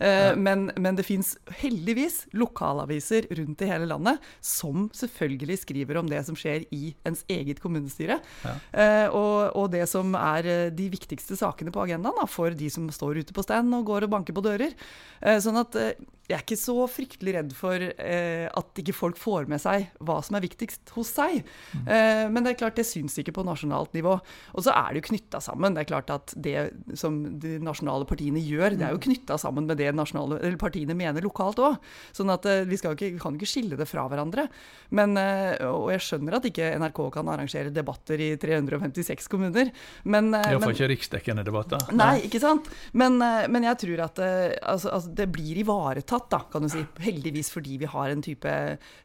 Eh, 0.09 0.33
men, 0.40 0.69
men, 0.75 0.99
det 0.99 1.07
fins 1.07 1.37
heldigvis 1.61 2.25
lokalaviser 2.35 3.31
rundt 3.38 3.62
i 3.62 3.71
hele 3.71 3.88
landet 3.90 4.25
som 4.43 4.88
selvfølgelig 4.97 5.61
skriver 5.62 6.00
om 6.02 6.11
det 6.11 6.25
som 6.26 6.38
skjer 6.38 6.67
i 6.75 6.93
ens 7.09 7.23
eget 7.31 7.62
kommunestyre. 7.62 8.19
Ja. 8.43 8.57
Eh, 8.73 9.07
og, 9.09 9.55
og, 9.55 9.71
det 9.75 9.87
som 9.90 10.17
er 10.19 10.49
eh, 10.49 10.67
de 10.75 10.90
viktigste 10.90 11.38
sakene 11.38 11.75
på 11.75 11.85
agendaen 11.87 12.19
da, 12.19 12.26
for 12.31 12.55
de 12.57 12.71
som 12.73 12.90
står 12.90 13.23
ute 13.23 13.37
på 13.37 13.47
stand 13.47 13.71
og 13.76 13.87
går 13.88 14.09
og 14.09 14.17
banker 14.17 14.35
på 14.35 14.45
dører. 14.45 14.75
Eh, 15.23 15.38
sånn 15.43 15.59
at 15.61 15.78
eh, 15.78 15.95
jeg 16.28 16.37
er 16.37 16.45
ikke 16.45 16.61
så 16.61 16.76
fryktelig 16.93 17.33
redd 17.38 17.52
for 17.57 17.81
eh, 17.81 18.45
at 18.52 18.81
ikke 18.83 18.97
folk 18.97 19.17
får 19.17 19.47
med 19.49 19.62
seg 19.62 19.87
hva 20.05 20.19
som 20.25 20.37
er 20.37 20.45
viktigst 20.45 20.88
hos 20.97 21.11
seg. 21.16 21.42
Mm. 21.75 21.87
Eh, 21.87 22.25
men 22.33 22.45
det 22.45 22.52
er 22.52 22.61
klart, 22.62 22.76
det 22.78 22.87
syns 22.88 23.16
ikke 23.21 23.35
på 23.37 23.45
nasjonalt 23.47 23.95
nivå. 23.97 24.16
Og 24.54 24.64
så 24.64 24.75
er 24.75 24.92
det 24.92 25.02
jo 25.02 25.09
knytta 25.11 25.40
sammen. 25.45 25.76
Det 25.76 25.85
er 25.85 25.90
klart 25.90 26.12
at 26.14 26.35
det 26.37 26.57
som 26.99 27.18
de 27.42 27.57
nasjonale 27.62 28.09
partiene 28.09 28.42
gjør, 28.42 28.78
det 28.78 28.87
er 28.88 28.95
jo 28.95 29.02
knytta 29.09 29.38
sammen 29.40 29.68
med 29.68 29.80
det 29.80 29.90
nasjonale, 29.97 30.40
partiene 30.61 30.97
mener 30.99 31.25
lokalt 31.25 31.61
òg. 31.62 31.78
Sånn 32.16 32.33
at 32.35 32.47
eh, 32.49 32.64
vi, 32.68 32.78
ikke, 32.78 33.12
kan 33.21 33.38
ikke 33.38 33.50
skille 33.50 33.78
det 33.78 33.88
fra 33.90 34.07
hverandre. 34.11 34.49
Men, 34.97 35.16
eh, 35.21 35.57
og 35.68 35.92
jeg 35.95 36.04
skjønner 36.07 36.38
at 36.38 36.49
ikke 36.50 36.73
NRK 36.80 37.02
kan 37.18 37.33
arrangere 37.33 37.75
debatter 37.75 38.21
i 38.23 38.30
356 38.40 39.30
kommuner. 39.30 39.73
Men, 40.09 40.33
Iallfall 40.38 40.76
ikke 40.76 40.90
riksdekkende 40.95 41.47
debatter. 41.47 41.88
Nei, 41.97 42.25
ikke 42.28 42.42
sant. 42.42 42.68
Men, 42.99 43.18
men 43.21 43.66
jeg 43.66 43.83
tror 43.85 44.04
at 44.09 44.21
altså, 44.23 44.92
altså, 44.95 45.12
det 45.18 45.28
blir 45.33 45.61
ivaretatt, 45.62 46.28
da, 46.33 46.42
kan 46.50 46.64
du 46.64 46.71
si. 46.73 46.85
Heldigvis 47.02 47.52
fordi 47.54 47.78
vi 47.83 47.88
har 47.90 48.12
en 48.12 48.25
type 48.25 48.52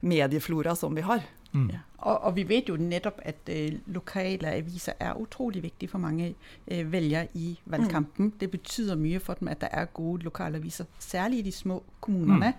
medieflora 0.02 0.76
som 0.76 0.96
vi 0.96 1.06
har. 1.06 1.24
Mm. 1.54 1.70
Ja. 1.70 1.78
Og, 1.98 2.22
og, 2.22 2.36
vi 2.36 2.50
vet 2.50 2.70
jo 2.70 2.76
nettopp 2.76 3.20
at 3.24 3.36
øh, 3.50 3.72
lokale 3.86 4.52
aviser 4.52 4.92
er 5.00 5.14
utrolig 5.14 5.64
viktig 5.64 5.90
for 5.90 5.98
mange 5.98 6.36
øh, 6.68 6.92
velgere 6.92 7.28
i 7.34 7.60
valgkampen. 7.66 8.26
Mm. 8.26 8.32
Det 8.32 8.52
betyr 8.52 8.96
mye 8.96 9.20
for 9.20 9.34
dem 9.34 9.48
at 9.48 9.62
det 9.62 9.70
er 9.72 9.86
gode 9.86 10.24
lokale 10.24 10.58
aviser. 10.58 10.86
Særlig 11.00 11.40
i 11.40 11.42
de 11.42 11.52
små 11.52 11.84
kommunene 12.02 12.54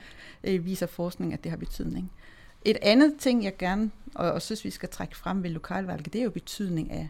mm. 0.44 0.50
øh, 0.50 0.64
viser 0.64 0.86
forskning 0.86 1.32
at 1.32 1.44
det 1.44 1.50
har 1.50 1.56
betydning. 1.56 2.10
Et 2.64 2.76
annet 2.82 3.14
ting 3.18 3.44
jeg 3.44 3.56
gerne 3.56 3.90
og, 4.14 4.32
og 4.32 4.42
synes 4.42 4.64
vi 4.64 4.70
skal 4.70 4.88
trekke 4.88 5.16
frem 5.16 5.42
ved 5.42 5.50
lokalvalget, 5.50 6.12
det 6.12 6.18
er 6.18 6.24
jo 6.24 6.30
betydning 6.30 6.92
av 6.92 7.06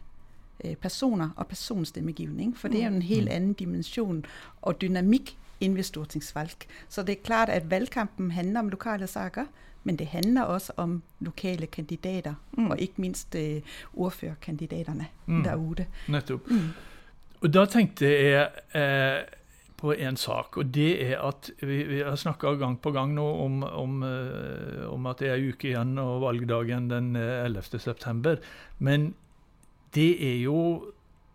personer 0.80 1.28
og 1.36 1.46
personstemmegivning. 1.46 2.58
For 2.58 2.68
det 2.68 2.82
er 2.82 2.88
jo 2.88 2.94
en 2.94 3.02
helt 3.02 3.24
mm. 3.24 3.34
annen 3.34 3.52
dimensjon 3.52 4.24
og 4.62 4.80
dynamikk 4.80 5.36
enn 5.64 5.76
ved 5.76 5.86
stortingsvalg. 5.88 6.66
Så 6.88 7.02
det 7.02 7.18
er 7.18 7.26
klart 7.26 7.52
at 7.52 7.70
valgkampen 7.70 8.32
handler 8.36 8.64
om 8.64 8.72
lokale 8.72 9.08
saker, 9.10 9.48
men 9.84 9.98
det 10.00 10.06
handler 10.12 10.42
også 10.42 10.72
om 10.80 11.02
lokale 11.20 11.66
kandidater, 11.66 12.34
mm. 12.56 12.70
og 12.70 12.80
ikke 12.80 13.04
minst 13.04 13.34
eh, 13.34 13.62
ordførerkandidatene 13.92 15.06
mm. 15.26 15.42
derude. 15.44 15.86
Nettopp. 16.08 16.50
Mm. 16.50 16.68
Og 17.42 17.54
da 17.54 17.64
tenkte 17.68 18.08
jeg 18.08 18.48
eh, 18.74 19.24
på 19.76 19.92
en 19.92 20.16
sak, 20.16 20.56
og 20.56 20.70
det 20.72 20.92
er 21.04 21.18
at 21.20 21.50
vi, 21.60 21.82
vi 21.84 22.00
har 22.00 22.16
snakka 22.16 22.54
gang 22.60 22.78
på 22.80 22.94
gang 22.94 23.12
nå 23.12 23.26
om, 23.44 23.62
om, 23.62 23.98
uh, 24.02 24.86
om 24.88 25.06
at 25.10 25.20
det 25.20 25.28
er 25.28 25.36
ei 25.36 25.50
uke 25.52 25.68
igjen 25.68 25.98
og 26.00 26.22
valgdagen 26.22 26.88
den 26.88 27.12
11.9. 27.16 27.78
september. 27.78 28.40
men 28.78 29.12
det 29.94 30.10
er 30.24 30.38
jo 30.42 30.58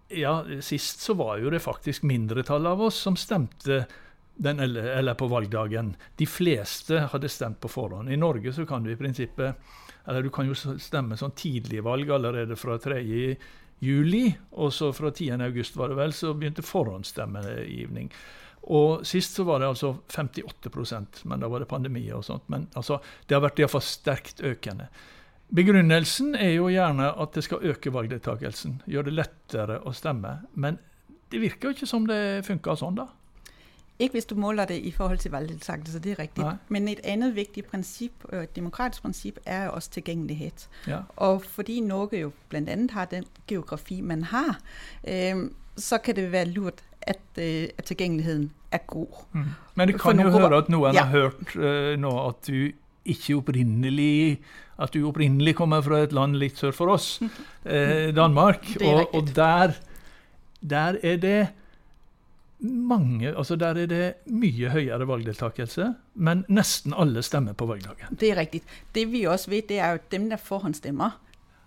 ja, 0.10 0.42
Sist 0.66 1.04
så 1.06 1.14
var 1.14 1.38
jo 1.38 1.52
det 1.54 1.62
faktisk 1.62 2.04
mindretallet 2.10 2.74
av 2.74 2.82
oss 2.88 2.98
som 2.98 3.18
stemte 3.20 3.84
den, 4.40 4.60
eller 4.64 5.14
på 5.20 5.28
valgdagen. 5.28 5.94
De 6.16 6.26
fleste 6.30 7.06
hadde 7.12 7.30
stemt 7.30 7.60
på 7.60 7.72
forhånd. 7.72 8.12
I 8.12 8.18
Norge 8.20 8.54
så 8.56 8.66
kan 8.66 8.84
du 8.84 8.92
i 8.94 9.00
prinsippet 9.00 9.60
eller 10.10 10.24
du 10.24 10.32
kan 10.34 10.48
jo 10.48 10.56
stemme 10.58 11.18
sånn 11.20 11.36
tidlig 11.38 11.84
valg 11.86 12.10
allerede 12.10 12.56
fra 12.58 12.80
3. 12.82 13.02
juli, 13.84 14.24
og 14.58 14.72
så 14.74 14.90
fra 14.96 15.12
10. 15.12 15.44
august 15.46 15.78
var 15.78 15.92
det 15.92 16.00
vel, 16.00 16.16
så 16.18 16.34
begynte 16.34 16.66
forhåndsstemmegivning. 16.66 18.10
Og 18.74 19.06
Sist 19.08 19.38
så 19.38 19.46
var 19.48 19.62
det 19.62 19.70
altså 19.70 19.94
58% 20.10 21.22
men 21.30 21.44
da 21.44 21.48
var 21.52 21.64
det 21.64 21.70
pandemi 21.70 22.04
og 22.12 22.26
sånt. 22.26 22.48
Men 22.52 22.68
altså, 22.74 23.00
det 23.28 23.38
har 23.38 23.46
vært 23.46 23.62
iallfall 23.62 23.86
sterkt 23.86 24.42
økende. 24.42 24.90
Begrunnelsen 25.56 26.34
er 26.38 26.56
jo 26.58 26.68
gjerne 26.74 27.12
at 27.14 27.38
det 27.38 27.46
skal 27.46 27.64
øke 27.72 27.94
valgdeltakelsen, 27.94 28.82
gjøre 28.90 29.10
det 29.10 29.16
lettere 29.18 29.80
å 29.86 29.94
stemme. 29.94 30.36
Men 30.58 30.82
det 31.30 31.42
virker 31.42 31.70
jo 31.70 31.78
ikke 31.78 31.90
som 31.90 32.10
det 32.10 32.48
funker 32.50 32.78
sånn, 32.82 32.98
da. 33.00 33.08
Ikke 34.00 34.14
hvis 34.14 34.26
du 34.26 34.36
måler 34.36 34.66
det 34.66 34.78
i 34.78 34.92
forhold 34.92 35.18
til 35.18 35.32
valgdeltakelse, 35.32 36.00
det 36.00 36.12
er 36.12 36.20
riktig. 36.20 36.44
Nej. 36.44 36.56
Men 36.68 36.88
et 36.88 37.00
annet 37.04 37.36
viktig 37.36 37.66
prinsipp, 37.66 38.34
et 38.34 38.56
demokratisk 38.56 39.02
prinsipp, 39.02 39.40
er 39.46 39.66
jo 39.66 39.72
også 39.72 39.90
tilgjengelighet. 39.90 40.70
Ja. 40.88 41.00
Og 41.16 41.44
fordi 41.44 41.80
Norge 41.80 42.20
jo 42.20 42.32
bl.a. 42.50 42.78
har 42.90 43.06
den 43.06 43.24
geografi 43.48 44.02
man 44.02 44.24
har, 44.24 44.60
øh, 45.08 45.52
så 45.78 45.98
kan 45.98 46.16
det 46.16 46.32
være 46.32 46.46
lurt 46.46 46.84
at, 47.02 47.20
øh, 47.38 47.68
at 47.78 47.84
tilgjengeligheten 47.84 48.52
er 48.72 48.78
god. 48.88 49.26
Mm. 49.32 49.44
Men 49.76 49.88
det 49.88 50.02
kan 50.02 50.20
jo 50.20 50.30
høre 50.30 50.58
at 50.58 50.70
noen 50.70 50.94
ja. 50.94 51.04
har 51.04 51.12
hørt 51.12 51.56
øh, 51.56 52.00
nå 52.00 52.28
at 52.28 52.48
du 52.48 52.72
ikke 53.06 53.36
opprinnelig 53.36 54.40
at 54.80 54.94
du 54.94 55.04
opprinnelig 55.08 55.56
kommer 55.58 55.84
fra 55.84 56.04
et 56.06 56.14
land 56.16 56.38
litt 56.40 56.60
sør 56.60 56.72
for 56.76 56.94
oss, 56.96 57.20
eh, 57.66 58.16
Danmark. 58.16 58.68
Og, 58.82 59.16
og 59.16 59.32
der, 59.36 59.76
der 60.62 61.00
er 61.04 61.18
det 61.20 61.40
mange, 62.60 63.38
altså 63.38 63.56
Der 63.56 63.68
er 63.68 63.86
det 63.88 64.14
mye 64.26 64.70
høyere 64.70 65.08
valgdeltakelse, 65.08 65.94
men 66.16 66.46
nesten 66.50 66.94
alle 66.94 67.24
stemmer 67.24 67.54
på 67.54 67.66
valgdagen. 67.66 68.18
Det 68.20 68.32
er 68.32 68.38
riktig. 68.38 68.62
Det 68.96 69.12
vi 69.12 69.24
også 69.24 69.50
vet, 69.50 69.70
det 69.70 69.80
er 69.80 69.90
jo 69.90 69.94
at 69.94 70.12
dem 70.12 70.30
der 70.30 70.38
forhåndsstemmer, 70.38 71.10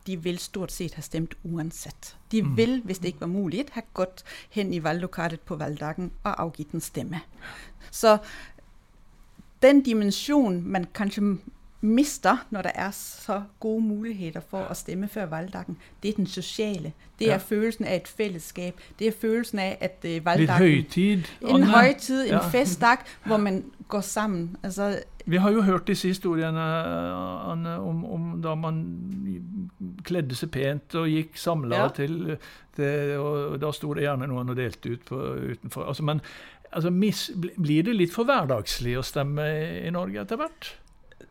de 0.07 0.17
vil 0.17 0.39
stort 0.39 0.73
sett 0.73 0.95
ha 0.95 1.03
stemt 1.03 1.35
uansett. 1.45 2.17
De 2.33 2.43
mm. 2.43 2.57
vil, 2.57 2.81
hvis 2.85 2.99
det 2.99 3.13
ikke 3.13 3.21
var 3.21 3.27
mulig, 3.27 3.65
ha 3.73 3.81
gått 3.95 4.25
hen 4.51 4.75
i 4.75 4.83
valglokalet 4.83 5.41
på 5.41 5.57
valgdagen 5.57 6.11
og 6.25 6.41
avgitt 6.43 6.73
en 6.75 6.81
stemme. 6.81 7.21
Så 7.91 8.19
den 9.63 9.83
dimensjonen 9.83 10.63
man 10.73 10.89
kanskje 10.95 11.39
mister 11.83 12.47
når 12.51 12.63
det 12.63 12.73
er 12.75 12.91
så 12.91 13.43
gode 13.61 13.83
muligheter 13.83 14.41
for 14.51 14.71
å 14.71 14.75
stemme 14.79 15.09
før 15.11 15.27
valgdagen, 15.33 15.79
det 16.03 16.13
er 16.13 16.19
den 16.21 16.27
sosiale. 16.31 16.93
Det 17.19 17.29
er 17.29 17.37
ja. 17.37 17.43
følelsen 17.43 17.87
av 17.87 17.97
et 17.97 18.09
fellesskap. 18.09 18.81
Det 18.99 19.07
er 19.07 19.17
følelsen 19.21 19.59
av 19.59 19.83
at 19.83 20.05
uh, 20.07 20.17
valgdagen 20.25 20.67
Litt 20.67 20.95
høytid. 20.95 21.31
En 21.43 21.67
høytid, 21.67 22.21
en 22.21 22.37
ja. 22.39 22.43
festdag 22.51 23.03
hvor 23.27 23.43
man 23.43 23.65
går 23.89 24.01
sammen. 24.01 24.57
Altså, 24.63 24.95
vi 25.27 25.37
har 25.37 25.51
jo 25.51 25.63
hørt 25.63 25.87
disse 25.87 26.09
historiene 26.09 26.63
Anne, 27.53 27.77
om, 27.79 28.05
om, 28.05 28.31
da 28.43 28.55
man 28.59 28.83
kledde 30.07 30.39
seg 30.39 30.51
pent 30.55 30.97
og 30.99 31.11
gikk 31.11 31.39
samla 31.39 31.85
ja. 31.85 31.91
til, 31.95 32.37
til, 32.77 33.15
og 33.19 33.61
Da 33.63 33.71
sto 33.75 33.93
det 33.95 34.07
gjerne 34.07 34.31
noen 34.31 34.55
og 34.55 34.59
delte 34.59 34.95
ut 34.95 35.05
på, 35.09 35.19
utenfor. 35.55 35.87
Altså, 35.93 36.07
men 36.07 36.23
altså, 36.71 36.91
mis, 36.91 37.31
blir 37.37 37.87
det 37.87 37.97
litt 37.97 38.15
for 38.15 38.29
hverdagslig 38.29 38.97
å 38.99 39.07
stemme 39.07 39.47
i 39.83 39.91
Norge 39.95 40.25
etter 40.25 40.41
hvert? 40.41 40.73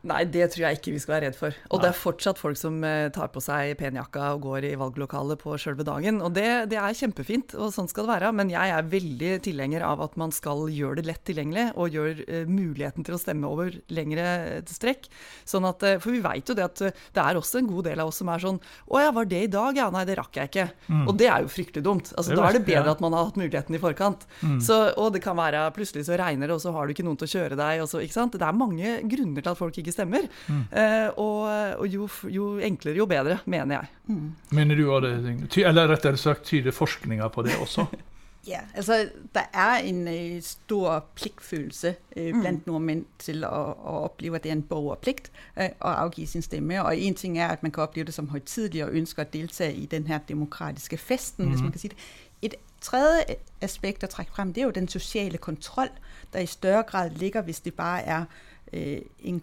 Nei, 0.02 0.24
det 0.26 0.48
tror 0.50 0.64
jeg 0.64 0.78
ikke 0.80 0.92
vi 0.96 1.00
skal 1.02 1.14
være 1.14 1.28
redd 1.28 1.36
for. 1.38 1.56
Og 1.70 1.78
Nei. 1.78 1.82
det 1.84 1.88
er 1.92 1.98
fortsatt 1.98 2.40
folk 2.40 2.58
som 2.58 2.80
eh, 2.86 3.06
tar 3.14 3.28
på 3.30 3.42
seg 3.42 3.76
penjakka 3.78 4.32
og 4.34 4.48
går 4.48 4.66
i 4.66 4.74
valglokalet 4.78 5.38
på 5.38 5.54
sjølve 5.62 5.86
dagen. 5.86 6.18
Og 6.26 6.32
det, 6.34 6.46
det, 6.72 6.78
er 6.80 6.96
kjempefint, 6.98 7.54
og 7.54 7.70
sånn 7.74 7.90
skal 7.90 8.08
det 8.08 8.16
være. 8.16 8.32
Men 8.34 8.50
jeg 8.50 8.74
er 8.74 8.88
veldig 8.90 9.32
tilhenger 9.46 9.84
av 9.86 10.02
at 10.02 10.18
man 10.18 10.34
skal 10.34 10.64
gjøre 10.74 10.98
det 10.98 11.06
lett 11.06 11.22
tilgjengelig, 11.28 11.68
og 11.78 11.94
gjøre 11.94 12.26
uh, 12.26 12.50
muligheten 12.50 13.06
til 13.06 13.14
å 13.14 13.20
stemme 13.22 13.46
over 13.46 13.76
lengre 13.94 14.26
strekk. 14.66 15.06
Sånn 15.46 15.68
at, 15.70 15.86
uh, 15.86 15.94
for 16.02 16.16
vi 16.16 16.24
veit 16.24 16.50
jo 16.50 16.58
det 16.58 16.66
at 16.66 16.82
uh, 16.82 17.04
det 17.14 17.22
er 17.22 17.38
også 17.38 17.62
en 17.62 17.70
god 17.70 17.86
del 17.92 18.02
av 18.02 18.10
oss 18.10 18.18
som 18.22 18.30
er 18.32 18.42
sånn 18.42 18.58
Å 18.90 19.04
ja, 19.04 19.14
var 19.14 19.30
det 19.30 19.44
i 19.46 19.52
dag? 19.52 19.78
Ja, 19.78 19.86
nei, 19.94 20.02
det 20.08 20.18
rakk 20.18 20.34
jeg 20.40 20.50
ikke. 20.50 20.66
Mm. 20.88 21.06
Og 21.06 21.14
det 21.22 21.30
er 21.30 21.46
jo 21.46 21.52
fryktelig 21.52 21.86
dumt. 21.86 22.10
Altså, 22.16 22.34
da 22.34 22.48
er 22.48 22.58
det 22.58 22.64
bedre 22.66 22.90
ja. 22.90 22.96
at 22.96 23.04
man 23.04 23.14
har 23.14 23.30
hatt 23.30 23.38
muligheten 23.38 23.78
i 23.78 23.82
forkant. 23.82 24.26
Mm. 24.42 24.58
Så, 24.66 24.82
og 24.98 25.14
det 25.14 25.22
kan 25.22 25.38
være 25.38 25.62
plutselig 25.78 26.08
så 26.10 26.18
regner 26.18 26.50
det, 26.50 26.58
og 26.58 26.64
så 26.64 26.74
har 26.74 26.90
du 26.90 26.96
ikke 26.96 27.06
noen 27.06 27.22
til 27.22 27.30
å 27.30 27.34
kjøre 27.36 27.62
deg. 27.62 27.84
Og 27.84 27.90
så, 27.94 28.02
ikke 28.02 28.18
sant? 28.18 28.34
Det 28.34 28.50
er 28.50 28.58
mange 28.58 28.98
grunner 29.06 29.44
til 29.44 29.54
at 29.54 29.62
folk 29.62 29.78
ikke 29.78 29.91
stemmer. 29.94 30.28
Mm. 30.48 30.62
Eh, 30.70 31.08
og, 31.16 31.42
og 31.82 31.86
jo, 31.88 32.08
jo, 32.32 32.52
enklere, 32.62 32.96
jo 32.98 33.08
bedre, 33.10 33.38
mener 33.46 33.80
jeg. 33.80 33.92
Mm. 34.12 34.30
Mener 34.58 34.80
du 34.80 34.86
også 34.88 35.12
det, 35.18 35.66
eller 35.66 35.92
rettere 35.92 36.20
sagt 36.20 36.48
tyder 36.50 36.74
forskninga 36.76 37.28
på 37.32 37.46
det 37.46 37.58
også? 37.60 37.86
Ja, 38.46 38.58
altså 38.74 39.08
der 39.34 39.44
er 39.52 39.76
en 39.76 40.08
uh, 40.08 40.42
stor 40.42 41.06
pliktfølelse 41.14 41.94
uh, 42.16 42.40
blant 42.40 42.66
mm. 42.66 42.72
nordmenn 42.72 43.04
til 43.18 43.44
å, 43.44 43.58
å, 43.78 43.92
oppleve 44.08 44.36
at 44.36 44.42
det 44.42 44.50
er 44.50 44.56
en 44.56 44.64
borgerplikt 44.66 45.30
uh, 45.54 45.68
å 45.78 45.92
avgi 46.08 46.26
sin 46.26 46.42
stemme. 46.42 46.80
Og 46.82 46.98
en 46.98 47.14
ting 47.14 47.38
er 47.38 47.54
at 47.54 47.62
man 47.62 47.70
kan 47.70 47.86
oppleve 47.86 48.10
det 48.10 48.16
som 48.16 48.32
høytidelig 48.34 48.82
og 48.84 48.98
ønsker 48.98 49.22
å 49.22 49.30
delta 49.32 49.70
i 49.70 49.86
denne 49.86 50.18
demokratiske 50.28 50.98
festen, 50.98 51.46
mm. 51.46 51.52
hvis 51.52 51.62
man 51.62 51.76
kan 51.76 51.84
si 51.84 51.92
det. 51.92 52.00
Et 52.42 52.58
tredje 52.82 53.38
aspekt 53.62 54.02
å 54.02 54.10
trekke 54.10 54.34
frem, 54.34 54.50
det 54.50 54.64
er 54.64 54.66
jo 54.66 54.74
den 54.80 54.90
sosiale 54.90 55.38
kontroll, 55.38 55.92
der 56.32 56.42
i 56.42 56.50
større 56.50 56.82
grad 56.88 57.14
ligger 57.22 57.46
hvis 57.46 57.62
det 57.62 57.76
bare 57.78 58.02
er 58.02 58.24
Øh, 58.72 58.98
en 59.20 59.42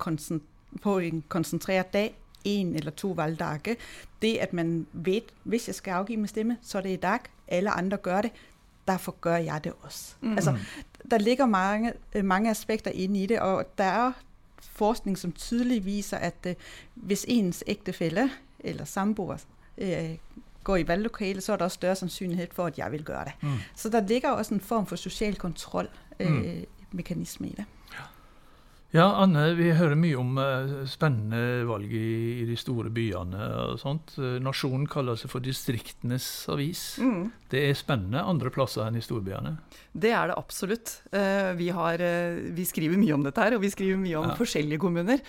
på 0.81 0.99
en 0.99 1.23
koncentreret 1.29 1.93
dag, 1.93 2.15
en 2.43 2.75
eller 2.75 2.91
to 2.91 3.07
valgdager. 3.07 3.75
Det 4.21 4.37
at 4.37 4.53
man 4.53 4.87
vet 4.93 5.23
hvis 5.43 5.67
jeg 5.67 5.75
skal 5.75 5.91
avgi 5.91 6.15
min 6.15 6.27
stemme, 6.27 6.57
så 6.61 6.77
er 6.77 6.81
det 6.81 6.89
i 6.89 6.95
dag. 6.95 7.19
Alle 7.47 7.71
andre 7.71 7.97
gjør 7.97 8.21
det. 8.21 8.31
Derfor 8.87 9.15
gjør 9.21 9.35
jeg 9.35 9.63
det 9.63 9.73
også. 9.81 10.15
Mm. 10.21 10.31
Altså, 10.31 10.57
der 11.11 11.17
ligger 11.17 11.45
mange, 11.45 11.93
øh, 12.15 12.25
mange 12.25 12.49
aspekter 12.49 12.91
inne 12.91 13.23
i 13.23 13.25
det, 13.25 13.39
og 13.39 13.65
der 13.77 13.83
er 13.83 14.11
forskning 14.61 15.17
som 15.17 15.31
tydelig 15.31 15.85
viser 15.85 16.17
at 16.17 16.35
uh, 16.45 16.51
hvis 16.95 17.25
ens 17.27 17.63
ektefelle 17.67 18.31
eller 18.59 18.85
samboer 18.85 19.37
går 20.63 20.75
i 20.75 20.87
valglokalet, 20.87 21.43
så 21.43 21.53
er 21.53 21.57
det 21.57 21.63
også 21.63 21.75
større 21.75 21.95
sannsynlighet 21.95 22.53
for 22.53 22.65
at 22.65 22.77
jeg 22.77 22.91
vil 22.91 23.05
gjøre 23.05 23.25
det. 23.25 23.33
Mm. 23.41 23.49
Så 23.75 23.89
der 23.89 24.07
ligger 24.07 24.29
også 24.29 24.53
en 24.53 24.59
form 24.59 24.85
for 24.85 24.95
sosial 24.95 25.35
kontrollmekanisme 25.35 27.45
mm. 27.45 27.51
i 27.51 27.55
det. 27.57 27.65
Ja, 28.89 29.03
Anne, 29.21 29.51
vi 29.53 29.67
hører 29.77 29.93
mye 29.93 30.17
om 30.17 30.31
uh, 30.41 30.79
spennende 30.89 31.61
valg 31.69 31.91
i, 31.93 32.39
i, 32.41 32.45
de 32.49 32.55
store 32.57 32.89
byene. 32.89 33.49
og 33.69 33.75
sånt. 33.77 34.15
Uh, 34.17 34.39
Nasjonen 34.41 34.87
kaller 34.89 35.19
seg 35.19 35.29
for 35.29 35.45
distriktenes 35.45 36.25
avis. 36.49 36.81
Mm. 36.97 37.27
Det 37.51 37.61
er 37.67 37.77
spennende 37.77 38.23
andre 38.25 38.49
plasser 38.53 38.87
enn 38.87 38.97
i 38.97 39.03
storbyene? 39.05 39.51
Det 39.93 40.09
er 40.09 40.31
det 40.31 40.37
absolutt. 40.41 40.95
Uh, 41.13 41.53
vi, 41.59 41.67
har, 41.75 42.01
vi, 42.57 42.65
skriver 42.65 42.97
mye 42.97 43.13
om 43.13 43.27
dette 43.27 43.45
her, 43.45 43.57
og 43.59 43.61
vi 43.61 43.69
skriver 43.69 44.01
mye 44.01 44.15
om 44.23 44.31
ja. 44.31 44.37
forskjellige 44.39 44.81
kommuner. 44.81 45.21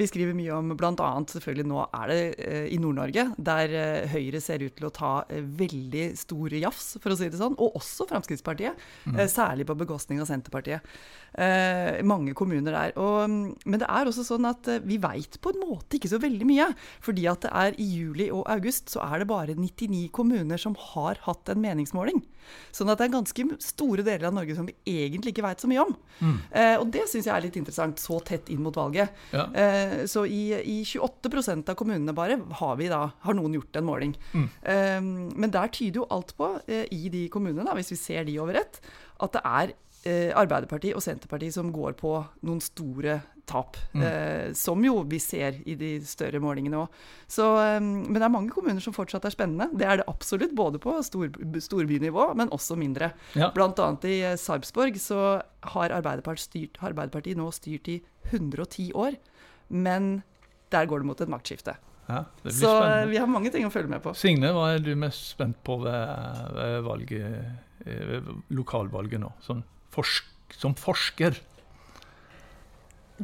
vi 0.00 0.08
skriver 0.08 0.32
mye 0.36 0.56
om 0.56 0.72
bl.a. 0.72 1.10
selvfølgelig 1.28 1.68
nå 1.68 1.84
er 1.84 2.08
det 2.08 2.48
i 2.72 2.80
Nord-Norge, 2.80 3.26
der 3.36 3.76
Høyre 4.14 4.40
ser 4.40 4.64
ut 4.64 4.76
til 4.78 4.88
å 4.88 4.92
ta 4.94 5.12
veldig 5.28 6.06
store 6.16 6.62
jafs, 6.62 6.94
for 7.04 7.12
å 7.12 7.20
si 7.20 7.28
det 7.28 7.40
sånn. 7.40 7.58
Og 7.60 7.76
også 7.82 8.08
Fremskrittspartiet. 8.08 8.80
Mm. 9.04 9.20
særlig 9.28 9.68
på 9.68 9.76
bekostning 9.76 10.22
av 10.24 10.28
Senterpartiet. 10.30 10.80
mange 12.06 12.32
kommuner 12.36 12.72
der. 12.72 12.93
Og, 13.00 13.56
men 13.64 13.80
det 13.80 13.88
er 13.88 14.10
også 14.10 14.26
sånn 14.26 14.46
at 14.48 14.68
eh, 14.70 14.82
vi 14.84 14.98
veit 15.02 15.38
på 15.42 15.54
en 15.54 15.62
måte 15.64 15.98
ikke 15.98 16.12
så 16.12 16.20
veldig 16.22 16.48
mye. 16.48 16.68
Fordi 17.04 17.26
at 17.30 17.46
det 17.46 17.52
er 17.64 17.80
i 17.80 17.88
juli 17.96 18.30
og 18.34 18.46
august 18.52 18.92
så 18.94 19.04
er 19.06 19.22
det 19.22 19.30
bare 19.30 19.56
99 19.58 20.06
kommuner 20.14 20.60
som 20.60 20.76
har 20.92 21.20
hatt 21.26 21.52
en 21.52 21.62
meningsmåling. 21.64 22.22
Sånn 22.74 22.90
at 22.92 23.00
det 23.00 23.08
er 23.08 23.14
ganske 23.14 23.46
store 23.62 24.04
deler 24.06 24.28
av 24.28 24.36
Norge 24.36 24.56
som 24.56 24.66
vi 24.68 24.74
egentlig 25.06 25.34
ikke 25.34 25.46
veit 25.46 25.62
så 25.62 25.70
mye 25.70 25.84
om. 25.84 25.94
Mm. 26.20 26.34
Eh, 26.50 26.74
og 26.80 26.88
det 26.94 27.06
syns 27.10 27.28
jeg 27.28 27.34
er 27.34 27.46
litt 27.46 27.58
interessant, 27.60 28.02
så 28.02 28.18
tett 28.24 28.50
inn 28.52 28.62
mot 28.64 28.76
valget. 28.76 29.14
Ja. 29.34 29.46
Eh, 29.50 29.96
så 30.10 30.26
i, 30.28 30.42
i, 30.60 30.80
28% 30.84 31.72
av 31.72 31.78
kommunene 31.78 32.16
bare 32.16 32.38
har, 32.60 32.74
vi 32.80 32.90
da, 32.92 33.06
har 33.24 33.38
noen 33.38 33.56
gjort 33.58 33.80
en 33.80 33.88
måling. 33.88 34.18
Mm. 34.34 34.48
Eh, 34.74 35.00
men 35.44 35.54
der 35.54 35.72
tyder 35.74 36.02
jo 36.02 36.10
alt 36.14 36.34
på, 36.38 36.50
eh, 36.68 36.86
i 36.94 37.08
de 37.12 37.26
kommunene, 37.32 37.66
da, 37.66 37.76
hvis 37.78 37.94
vi 37.94 38.00
ser 38.00 38.28
de 38.28 38.38
over 38.42 38.60
ett, 38.60 38.82
at 39.24 39.36
det 39.36 39.44
er 39.44 39.74
Arbeiderpartiet 40.04 40.96
og 40.96 41.02
Senterpartiet 41.04 41.54
som 41.56 41.70
går 41.72 41.94
på 41.98 42.16
noen 42.44 42.60
store 42.64 43.20
tap. 43.46 43.76
Mm. 43.92 44.02
Eh, 44.02 44.52
som 44.52 44.84
jo 44.84 45.02
vi 45.08 45.18
ser 45.20 45.60
i 45.68 45.76
de 45.78 45.92
større 46.06 46.40
målingene 46.42 46.80
òg. 46.80 46.98
Eh, 47.28 47.78
men 47.84 48.16
det 48.16 48.24
er 48.24 48.32
mange 48.32 48.52
kommuner 48.54 48.82
som 48.84 48.96
fortsatt 48.96 49.26
er 49.28 49.34
spennende. 49.34 49.68
Det 49.76 49.88
er 49.88 50.00
det 50.00 50.08
absolutt, 50.10 50.54
både 50.56 50.80
på 50.82 50.96
stor, 51.06 51.30
storbynivå, 51.68 52.30
men 52.38 52.52
også 52.54 52.78
mindre. 52.80 53.12
Ja. 53.38 53.50
Blant 53.54 53.80
annet 53.82 54.06
i 54.10 54.18
eh, 54.24 54.38
Sarpsborg 54.40 54.98
så 55.00 55.40
har 55.74 55.96
Arbeiderpartiet, 55.96 56.48
styrt, 56.48 56.84
Arbeiderpartiet 56.84 57.40
nå 57.40 57.50
styrt 57.54 57.90
i 57.92 58.00
110 58.30 58.92
år. 58.94 59.18
Men 59.68 60.22
der 60.72 60.88
går 60.88 61.02
det 61.02 61.12
mot 61.12 61.20
et 61.20 61.32
maktskifte. 61.32 61.76
Ja, 62.04 62.26
så 62.44 62.68
spennende. 62.68 63.12
vi 63.14 63.16
har 63.16 63.28
mange 63.32 63.50
ting 63.52 63.64
å 63.64 63.72
følge 63.72 63.88
med 63.94 64.02
på. 64.04 64.12
Signe, 64.18 64.50
hva 64.52 64.74
er 64.74 64.82
du 64.84 64.90
mest 64.98 65.30
spent 65.32 65.56
på 65.64 65.78
ved, 65.80 66.50
ved 66.52 66.82
valget, 66.84 67.86
ved 67.86 68.28
lokalvalget 68.52 69.22
nå? 69.22 69.30
Sånn 69.44 69.62
forsk 69.94 70.56
som 70.58 70.74
forsker? 70.74 71.40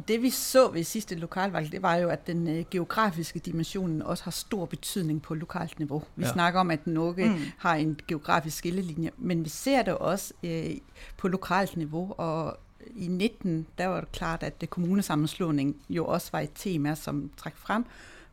Det 0.07 0.21
vi 0.21 0.29
så 0.29 0.69
ved 0.71 0.83
siste 0.87 1.15
lokalvalg, 1.15 1.71
det 1.71 1.81
var 1.83 1.95
jo 1.95 2.09
at 2.09 2.27
den 2.27 2.47
uh, 2.47 2.63
geografiske 2.71 3.39
dimensjonen 3.39 4.01
også 4.01 4.23
har 4.23 4.31
stor 4.31 4.65
betydning 4.65 5.21
på 5.21 5.35
lokalt 5.35 5.79
nivå. 5.79 6.03
Vi 6.15 6.23
ja. 6.23 6.31
snakker 6.31 6.59
om 6.59 6.71
at 6.71 6.87
Norge 6.87 7.27
mm. 7.29 7.39
har 7.57 7.75
en 7.75 7.99
geografisk 8.07 8.57
skillelinje, 8.63 9.11
men 9.17 9.43
vi 9.43 9.49
ser 9.49 9.83
det 9.83 9.97
også 9.97 10.33
eh, 10.43 10.79
på 11.17 11.27
lokalt 11.27 11.77
nivå. 11.77 12.15
og 12.17 12.57
i 12.95 13.07
19 13.07 13.67
der 13.77 13.87
var 13.87 13.99
det 14.01 14.11
klart 14.11 14.43
at 14.43 14.63
kommunesammenslåing 14.69 15.75
jo 15.89 16.05
også 16.05 16.29
var 16.31 16.39
et 16.39 16.55
tema 16.55 16.95
som 16.95 17.29
trakk 17.37 17.57
frem. 17.57 17.85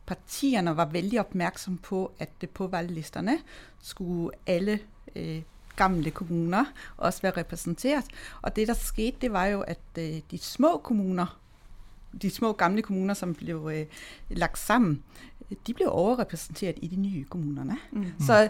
Partiene 0.06 0.76
var 0.76 0.84
veldig 0.92 1.20
oppmerksomme 1.20 1.78
på 1.78 2.12
at 2.18 2.48
på 2.54 2.66
valglistene 2.66 3.38
skulle 3.82 4.30
alle 4.46 4.78
uh, 5.16 5.42
gamle 5.78 6.10
kommuner 6.10 6.64
også 6.96 7.22
være 7.22 7.36
repræsenteret. 7.36 8.04
Og 8.42 8.56
det, 8.56 8.68
der 8.68 8.74
skete, 8.74 9.16
det 9.20 9.32
var 9.32 9.46
jo, 9.46 9.60
at 9.60 9.80
øh, 9.98 10.20
de 10.30 10.38
små 10.38 10.80
kommuner, 10.84 11.40
de 12.22 12.30
små 12.30 12.52
gamle 12.52 12.82
kommuner, 12.82 13.14
som 13.14 13.34
blev 13.34 13.70
øh, 13.74 13.86
lagt 14.28 14.58
sammen, 14.58 15.02
de 15.66 15.74
blev 15.74 15.88
overrepræsenteret 15.90 16.78
i 16.82 16.86
de 16.86 16.96
nye 16.96 17.24
kommunerne. 17.24 17.76
Mm. 17.92 18.12
Så 18.20 18.48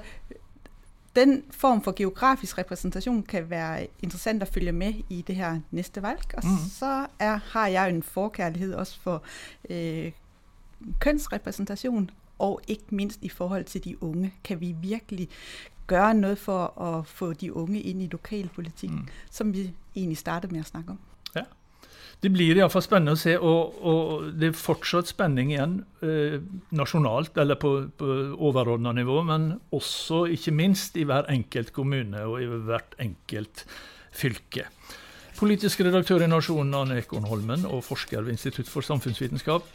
den 1.16 1.44
form 1.50 1.82
for 1.82 1.92
geografisk 1.96 2.58
repræsentation 2.58 3.22
kan 3.22 3.50
være 3.50 3.86
interessant 4.02 4.42
at 4.42 4.48
følge 4.48 4.72
med 4.72 4.94
i 5.08 5.22
det 5.22 5.36
her 5.36 5.60
næste 5.70 6.02
valg. 6.02 6.20
Og 6.36 6.42
mm. 6.44 6.68
så 6.70 7.06
er, 7.18 7.40
har 7.52 7.66
jeg 7.66 7.88
en 7.88 8.02
forkærlighed 8.02 8.74
også 8.74 9.00
for 9.00 9.22
øh, 9.70 10.12
kønsrepræsentation, 10.98 12.10
og 12.38 12.60
ikke 12.68 12.84
minst 12.90 13.18
i 13.22 13.28
forhold 13.28 13.64
til 13.64 13.84
de 13.84 14.02
unge. 14.02 14.34
Kan 14.44 14.60
vi 14.60 14.74
virkelig 14.80 15.28
gøre 15.88 16.14
noget 16.14 16.38
for 16.38 16.72
at 16.80 17.06
få 17.06 17.32
de 17.32 17.52
unge 17.52 17.80
inn 17.80 18.00
i 18.04 18.10
lokalpolitikken, 18.12 19.06
mm. 19.06 19.30
som 19.30 19.52
vi 19.54 19.70
egentlig 19.96 20.18
startet 20.20 20.52
med 20.52 20.62
å 20.62 20.68
snakke 20.68 20.94
om. 20.94 21.00
Ja. 21.34 21.44
Det 22.22 22.32
blir 22.34 22.58
iallfall 22.58 22.82
spennende 22.82 23.14
å 23.14 23.20
se, 23.20 23.36
og, 23.38 23.76
og, 23.86 24.30
det 24.38 24.50
er 24.50 24.58
fortsatt 24.58 25.10
spenning 25.10 25.52
igjen 25.54 25.76
eh, 26.02 26.40
nasjonalt, 26.74 27.36
eller 27.38 27.58
på, 27.62 27.72
på 27.98 28.14
overordna 28.34 28.92
nivå, 28.96 29.20
men 29.26 29.52
også 29.74 30.24
ikke 30.34 30.54
minst 30.54 30.98
i 30.98 31.06
hver 31.08 31.30
enkelt 31.30 31.70
kommune 31.76 32.24
og 32.26 32.40
i 32.42 32.48
hvert 32.48 32.98
enkelt 33.02 33.64
fylke. 34.14 34.66
Politisk 35.38 35.84
redaktør 35.86 36.24
i 36.24 36.30
Nasjonen, 36.30 36.74
Anne 36.74 36.98
Ekornholmen, 36.98 37.68
og 37.70 37.84
forsker 37.86 38.24
ved 38.26 38.34
Institutt 38.34 38.66
for 38.66 38.82
samfunnsvitenskap, 38.82 39.68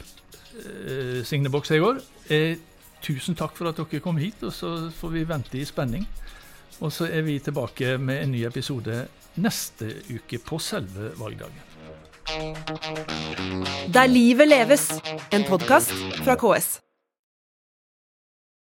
eh, 0.60 1.22
Signe 1.24 1.48
Boksegård. 1.48 2.02
Eh, 2.28 2.60
tusen 3.04 3.36
takk 3.38 3.56
for 3.58 3.70
at 3.70 3.80
dere 3.80 4.02
kom 4.04 4.18
hit, 4.20 4.42
og 4.46 4.52
så 4.54 4.74
får 4.98 5.14
vi 5.14 5.26
vente 5.28 5.60
i 5.60 5.66
spenning. 5.68 6.06
Og 6.82 6.92
så 6.92 7.06
er 7.06 7.22
vi 7.26 7.38
tilbake 7.38 7.96
med 7.98 8.22
en 8.22 8.32
ny 8.34 8.44
episode 8.48 9.04
neste 9.40 9.90
uke 10.10 10.40
på 10.42 10.58
selve 10.58 11.12
valgdagen. 11.20 11.70
Der 13.94 14.06
livet 14.06 14.48
leves, 14.48 14.88
en 15.32 15.44
podkast 15.44 15.92
fra 16.24 16.34
KS. 16.40 16.83